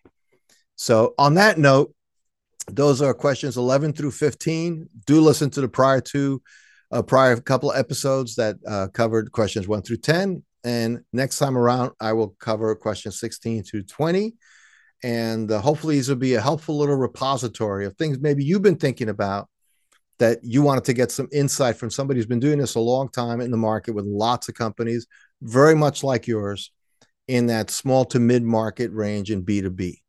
So, 0.75 1.13
on 1.17 1.35
that 1.35 1.57
note, 1.57 1.93
those 2.67 3.01
are 3.01 3.13
questions 3.13 3.57
11 3.57 3.93
through 3.93 4.11
15. 4.11 4.89
Do 5.05 5.21
listen 5.21 5.49
to 5.51 5.61
the 5.61 5.67
prior 5.67 6.01
two, 6.01 6.41
uh, 6.91 7.01
prior 7.01 7.35
couple 7.37 7.71
episodes 7.71 8.35
that 8.35 8.55
uh, 8.67 8.87
covered 8.87 9.31
questions 9.31 9.67
1 9.67 9.83
through 9.83 9.97
10. 9.97 10.43
And 10.63 11.01
next 11.13 11.37
time 11.37 11.57
around, 11.57 11.91
I 11.99 12.13
will 12.13 12.35
cover 12.39 12.75
questions 12.75 13.19
16 13.19 13.63
to 13.71 13.83
20. 13.83 14.33
And 15.03 15.51
uh, 15.51 15.61
hopefully, 15.61 15.95
these 15.95 16.09
will 16.09 16.15
be 16.15 16.33
a 16.33 16.41
helpful 16.41 16.77
little 16.77 16.95
repository 16.95 17.85
of 17.85 17.95
things 17.95 18.19
maybe 18.19 18.43
you've 18.43 18.63
been 18.63 18.77
thinking 18.77 19.09
about 19.09 19.47
that 20.17 20.39
you 20.43 20.61
wanted 20.61 20.85
to 20.85 20.93
get 20.93 21.11
some 21.11 21.27
insight 21.31 21.75
from 21.75 21.91
somebody 21.91 22.17
who's 22.17 22.25
been 22.25 22.39
doing 22.39 22.57
this 22.57 22.75
a 22.75 22.79
long 22.79 23.09
time 23.09 23.41
in 23.41 23.51
the 23.51 23.57
market 23.57 23.93
with 23.93 24.05
lots 24.05 24.47
of 24.47 24.55
companies, 24.55 25.05
very 25.41 25.75
much 25.75 26.03
like 26.03 26.25
yours 26.25 26.71
in 27.27 27.47
that 27.47 27.69
small 27.69 28.05
to 28.05 28.19
mid 28.19 28.43
market 28.43 28.91
range 28.91 29.31
in 29.31 29.43
B2B. 29.43 30.01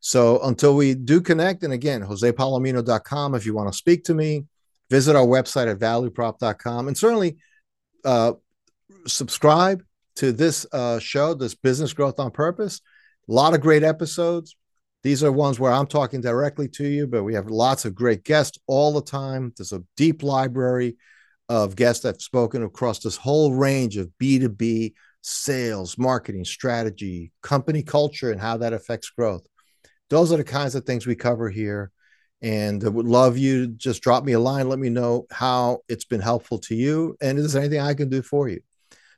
So 0.00 0.42
until 0.42 0.76
we 0.76 0.94
do 0.94 1.20
connect, 1.20 1.62
and 1.62 1.72
again, 1.72 2.02
josepalomino.com 2.02 3.34
if 3.34 3.46
you 3.46 3.54
want 3.54 3.72
to 3.72 3.76
speak 3.76 4.04
to 4.04 4.14
me, 4.14 4.44
visit 4.90 5.16
our 5.16 5.26
website 5.26 5.70
at 5.70 5.78
valueprop.com, 5.78 6.88
and 6.88 6.96
certainly 6.96 7.36
uh, 8.04 8.32
subscribe 9.06 9.82
to 10.16 10.32
this 10.32 10.66
uh, 10.72 10.98
show, 10.98 11.34
this 11.34 11.54
Business 11.54 11.92
Growth 11.92 12.20
on 12.20 12.30
Purpose. 12.30 12.80
A 13.28 13.32
lot 13.32 13.54
of 13.54 13.60
great 13.60 13.82
episodes. 13.82 14.56
These 15.02 15.22
are 15.24 15.32
ones 15.32 15.58
where 15.58 15.72
I'm 15.72 15.86
talking 15.86 16.20
directly 16.20 16.68
to 16.68 16.86
you, 16.86 17.06
but 17.06 17.24
we 17.24 17.34
have 17.34 17.50
lots 17.50 17.84
of 17.84 17.94
great 17.94 18.24
guests 18.24 18.58
all 18.66 18.92
the 18.92 19.02
time. 19.02 19.52
There's 19.56 19.72
a 19.72 19.84
deep 19.96 20.22
library 20.22 20.96
of 21.48 21.76
guests 21.76 22.02
that 22.02 22.16
have 22.16 22.22
spoken 22.22 22.62
across 22.62 23.00
this 23.00 23.16
whole 23.16 23.54
range 23.54 23.96
of 23.96 24.10
B2B 24.20 24.94
sales, 25.24 25.96
marketing, 25.96 26.44
strategy, 26.44 27.32
company 27.42 27.82
culture, 27.82 28.30
and 28.30 28.40
how 28.40 28.58
that 28.58 28.72
affects 28.72 29.10
growth. 29.10 29.46
Those 30.10 30.32
are 30.32 30.36
the 30.36 30.44
kinds 30.44 30.74
of 30.74 30.84
things 30.84 31.06
we 31.06 31.16
cover 31.16 31.48
here. 31.48 31.90
And 32.42 32.84
I 32.84 32.88
would 32.88 33.06
love 33.06 33.38
you 33.38 33.66
to 33.66 33.72
just 33.72 34.02
drop 34.02 34.22
me 34.22 34.32
a 34.32 34.38
line. 34.38 34.68
Let 34.68 34.78
me 34.78 34.90
know 34.90 35.26
how 35.30 35.78
it's 35.88 36.04
been 36.04 36.20
helpful 36.20 36.58
to 36.60 36.74
you. 36.74 37.16
And 37.22 37.38
is 37.38 37.54
there 37.54 37.62
anything 37.62 37.80
I 37.80 37.94
can 37.94 38.10
do 38.10 38.20
for 38.20 38.50
you? 38.50 38.60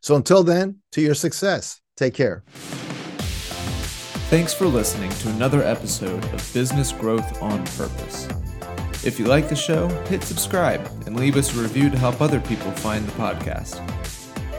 So 0.00 0.14
until 0.14 0.44
then, 0.44 0.76
to 0.92 1.00
your 1.00 1.14
success, 1.14 1.80
take 1.96 2.14
care. 2.14 2.44
Thanks 4.28 4.54
for 4.54 4.66
listening 4.66 5.10
to 5.10 5.30
another 5.30 5.62
episode 5.62 6.24
of 6.24 6.54
Business 6.54 6.92
Growth 6.92 7.42
on 7.42 7.64
Purpose. 7.66 8.28
If 9.04 9.18
you 9.18 9.26
like 9.26 9.48
the 9.48 9.56
show, 9.56 9.88
hit 10.04 10.22
subscribe 10.22 10.84
and 11.06 11.16
leave 11.16 11.36
us 11.36 11.56
a 11.56 11.60
review 11.60 11.90
to 11.90 11.98
help 11.98 12.20
other 12.20 12.40
people 12.40 12.70
find 12.72 13.04
the 13.06 13.12
podcast. 13.12 13.82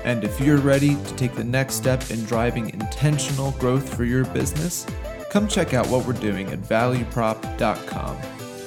And 0.07 0.23
if 0.23 0.39
you're 0.39 0.59
ready 0.59 0.95
to 0.95 1.15
take 1.17 1.35
the 1.35 1.43
next 1.43 1.75
step 1.75 2.11
in 2.11 2.23
driving 2.23 2.69
intentional 2.69 3.51
growth 3.51 3.93
for 3.93 4.05
your 4.05 4.23
business, 4.27 4.87
come 5.29 5.49
check 5.49 5.73
out 5.73 5.85
what 5.89 6.07
we're 6.07 6.13
doing 6.13 6.47
at 6.47 6.59
valueprop.com. 6.59 8.17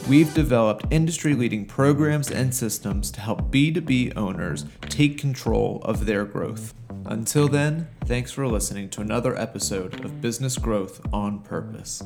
We've 0.07 0.35
developed 0.35 0.85
industry 0.91 1.33
leading 1.33 1.65
programs 1.65 2.31
and 2.31 2.55
systems 2.55 3.11
to 3.13 3.23
help 3.23 3.51
B2B 3.51 4.19
owners 4.19 4.67
take 4.83 5.17
control 5.17 5.81
of 5.83 6.05
their 6.05 6.27
growth. 6.27 6.75
Until 7.07 7.49
then, 7.49 7.89
thanks 8.05 8.31
for 8.31 8.47
listening 8.47 8.91
to 8.91 9.01
another 9.01 9.35
episode 9.35 10.05
of 10.05 10.21
Business 10.21 10.59
Growth 10.59 11.01
on 11.11 11.39
Purpose. 11.39 12.03